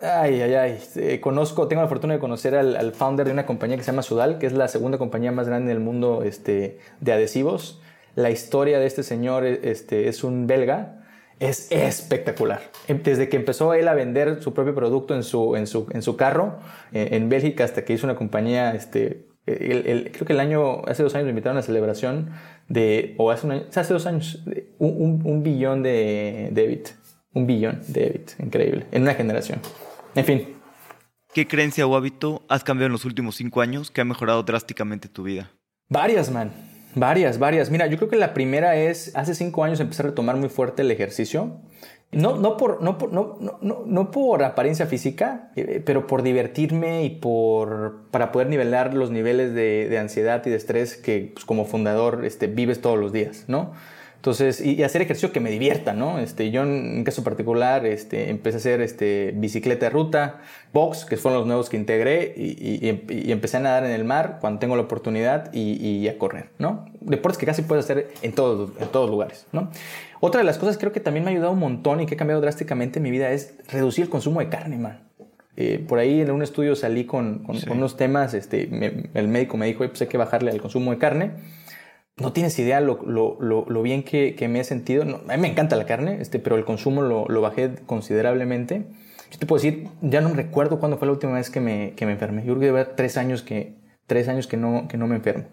[0.04, 0.80] Ay, ay, ay.
[0.98, 4.02] Eh, conozco, tengo la fortuna de conocer al, founder de una compañía que se llama
[4.02, 7.82] Sudal, que es la segunda compañía más grande del mundo este, de adhesivos.
[8.16, 11.00] La historia de este señor este, es un belga.
[11.40, 12.62] Es espectacular.
[12.88, 16.02] Em, desde que empezó él a vender su propio producto en su, en su, en
[16.02, 16.58] su carro
[16.92, 21.16] eh, en Bélgica hasta que hizo una compañía, este, creo que el año, hace dos
[21.16, 22.32] años me invitaron a una celebración
[22.68, 24.44] de, o hace, un año, hace dos años,
[24.80, 26.90] un, un, billón de débit.
[27.34, 28.32] Un billón de débit.
[28.40, 28.86] Increíble.
[28.92, 29.60] En una generación.
[30.16, 30.56] En fin.
[31.34, 35.10] ¿Qué creencia o hábito has cambiado en los últimos cinco años que ha mejorado drásticamente
[35.10, 35.52] tu vida?
[35.90, 36.52] Varias, man.
[36.96, 37.72] Varias, varias.
[37.72, 40.84] Mira, yo creo que la primera es, hace cinco años empecé a retomar muy fuerte
[40.84, 41.60] el ejercicio.
[42.12, 47.10] No, no, por, no, no, no, no por apariencia física, eh, pero por divertirme y
[47.10, 51.66] por, para poder nivelar los niveles de, de ansiedad y de estrés que pues, como
[51.66, 53.74] fundador este, vives todos los días, ¿no?
[54.24, 56.18] Entonces, y, hacer ejercicio que me divierta, ¿no?
[56.18, 60.40] Este, yo en un caso particular este, empecé a hacer este, bicicleta de ruta,
[60.72, 62.88] box, que fueron los nuevos que integré, y,
[63.34, 66.86] empecé a nadar en el mar cuando tengo la oportunidad y, a correr, ¿no?
[67.02, 69.70] Deportes que casi puedes hacer en todos, en todos lugares, ¿no?
[70.22, 72.18] Otra de las cosas creo que también me ha ayudado un montón y que ha
[72.18, 75.02] cambiado drásticamente en mi vida es reducir el consumo de carne, man.
[75.58, 78.70] Eh, por ahí en un estudio salí con, unos temas, este,
[79.14, 81.32] el médico me dijo, pues hay que bajarle al consumo de carne
[82.18, 85.04] no tienes idea lo, lo, lo, bien que, que, me he sentido.
[85.04, 88.86] a mí me encanta la carne, este, pero el consumo lo, bajé considerablemente.
[89.32, 92.06] Yo te puedo decir, ya no recuerdo cuándo fue la última vez que me, que
[92.06, 92.42] me enfermé.
[92.46, 93.74] Yo creo que debe tres años que,
[94.06, 95.46] tres años que no, que no me enfermo.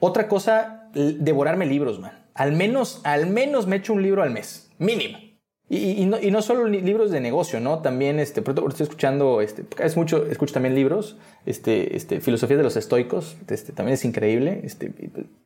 [0.00, 2.12] Otra cosa, devorarme libros, man.
[2.34, 5.18] Al menos, al menos me echo un libro al mes, mínimo.
[5.74, 7.78] Y, no, y, no, solo libros de negocio, ¿no?
[7.78, 12.76] También, este, estoy escuchando, este, es mucho, escucho también libros, este, este, Filosofía de los
[12.76, 14.92] Estoicos, este, también es increíble, este,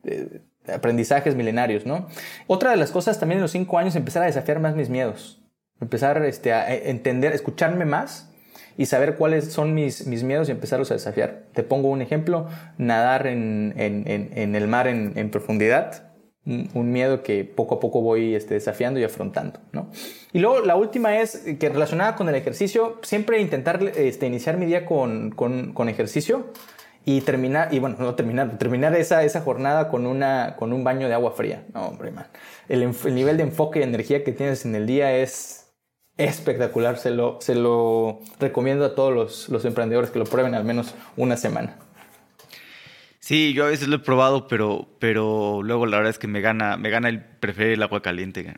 [0.03, 0.41] eh,
[0.73, 2.07] aprendizajes milenarios, ¿no?
[2.47, 5.41] Otra de las cosas también en los cinco años, empezar a desafiar más mis miedos,
[5.79, 8.31] empezar este, a entender, escucharme más
[8.77, 11.45] y saber cuáles son mis, mis miedos y empezarlos a desafiar.
[11.53, 12.47] Te pongo un ejemplo,
[12.77, 16.07] nadar en, en, en, en el mar en profundidad
[16.47, 19.59] un miedo que poco a poco voy este, desafiando y afrontando.
[19.73, 19.89] ¿no?
[20.31, 24.65] Y luego la última es que relacionada con el ejercicio, siempre intentar este, iniciar mi
[24.65, 26.47] día con, con, con, ejercicio
[27.09, 31.07] y terminar, y bueno, no terminar, terminar esa, esa jornada con, una, con un baño
[31.07, 31.63] de agua fría.
[31.73, 32.27] No, hombre, man.
[32.67, 35.71] El, el nivel de enfoque y energía que tienes en el día es
[36.17, 36.97] espectacular.
[36.97, 40.95] Se lo, se lo recomiendo a todos los, los emprendedores que lo prueben al menos
[41.15, 41.77] una semana.
[43.21, 46.41] Sí, yo a veces lo he probado, pero, pero luego la verdad es que me
[46.41, 48.53] gana, me gana el preferir el agua caliente.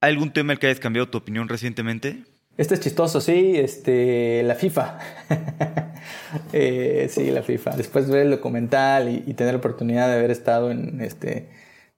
[0.00, 2.22] ¿Hay algún tema el que hayas cambiado tu opinión recientemente?
[2.56, 4.98] Este es chistoso, sí, este, la FIFA.
[6.52, 7.76] Eh, sí, la FIFA.
[7.76, 11.50] Después de ver el documental y, tener la oportunidad de haber estado en, este,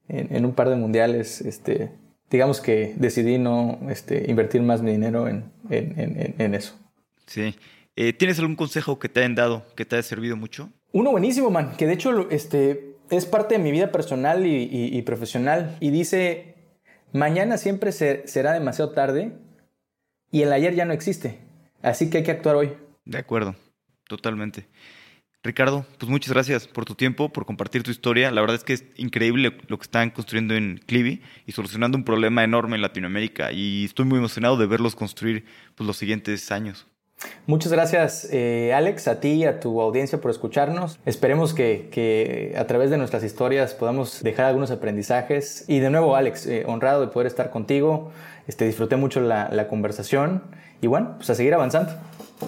[0.09, 1.93] en, un par de mundiales, este,
[2.31, 6.75] digamos que decidí no este, invertir más mi dinero en, en, en eso.
[7.27, 7.55] Sí.
[7.97, 10.71] Eh, ¿Tienes algún consejo que te hayan dado que te haya servido mucho?
[10.93, 15.77] Uno buenísimo, man, que de hecho este, es parte de mi vida personal y, profesional.
[15.81, 16.55] Y dice,
[17.13, 19.33] mañana siempre será demasiado tarde
[20.35, 21.39] y el ayer ya no existe.
[21.80, 22.72] Así que hay que actuar hoy.
[23.05, 23.55] De acuerdo,
[24.09, 24.66] totalmente.
[25.45, 28.32] Ricardo, pues muchas gracias por tu tiempo, por compartir tu historia.
[28.32, 32.03] La verdad es que es increíble lo que están construyendo en Clivi y solucionando un
[32.03, 33.53] problema enorme en Latinoamérica.
[33.53, 35.45] Y estoy muy emocionado de verlos construir
[35.76, 36.85] pues, los siguientes años.
[37.47, 40.99] Muchas gracias, eh, Alex, a ti y a tu audiencia por escucharnos.
[41.07, 45.64] Esperemos que, a través de nuestras historias podamos dejar algunos aprendizajes.
[45.68, 48.11] Y de nuevo, Alex, eh, honrado de poder estar contigo.
[48.47, 50.43] Este, disfruté mucho la, la, conversación.
[50.81, 51.93] Y bueno, pues a seguir avanzando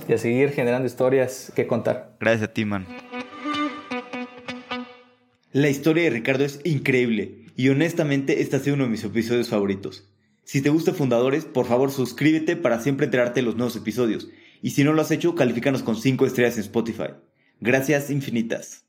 [0.09, 2.17] y a seguir generando historias que contar.
[2.21, 2.87] Gracias a ti, man.
[5.53, 9.49] La historia de Ricardo es increíble y honestamente este ha sido uno de mis episodios
[9.49, 10.07] favoritos.
[10.45, 14.29] Si te gusta Fundadores, por favor suscríbete para siempre enterarte de los nuevos episodios
[14.63, 17.15] y si no lo has hecho, califícanos con 5 estrellas en Spotify.
[17.61, 18.86] Gracias infinitas.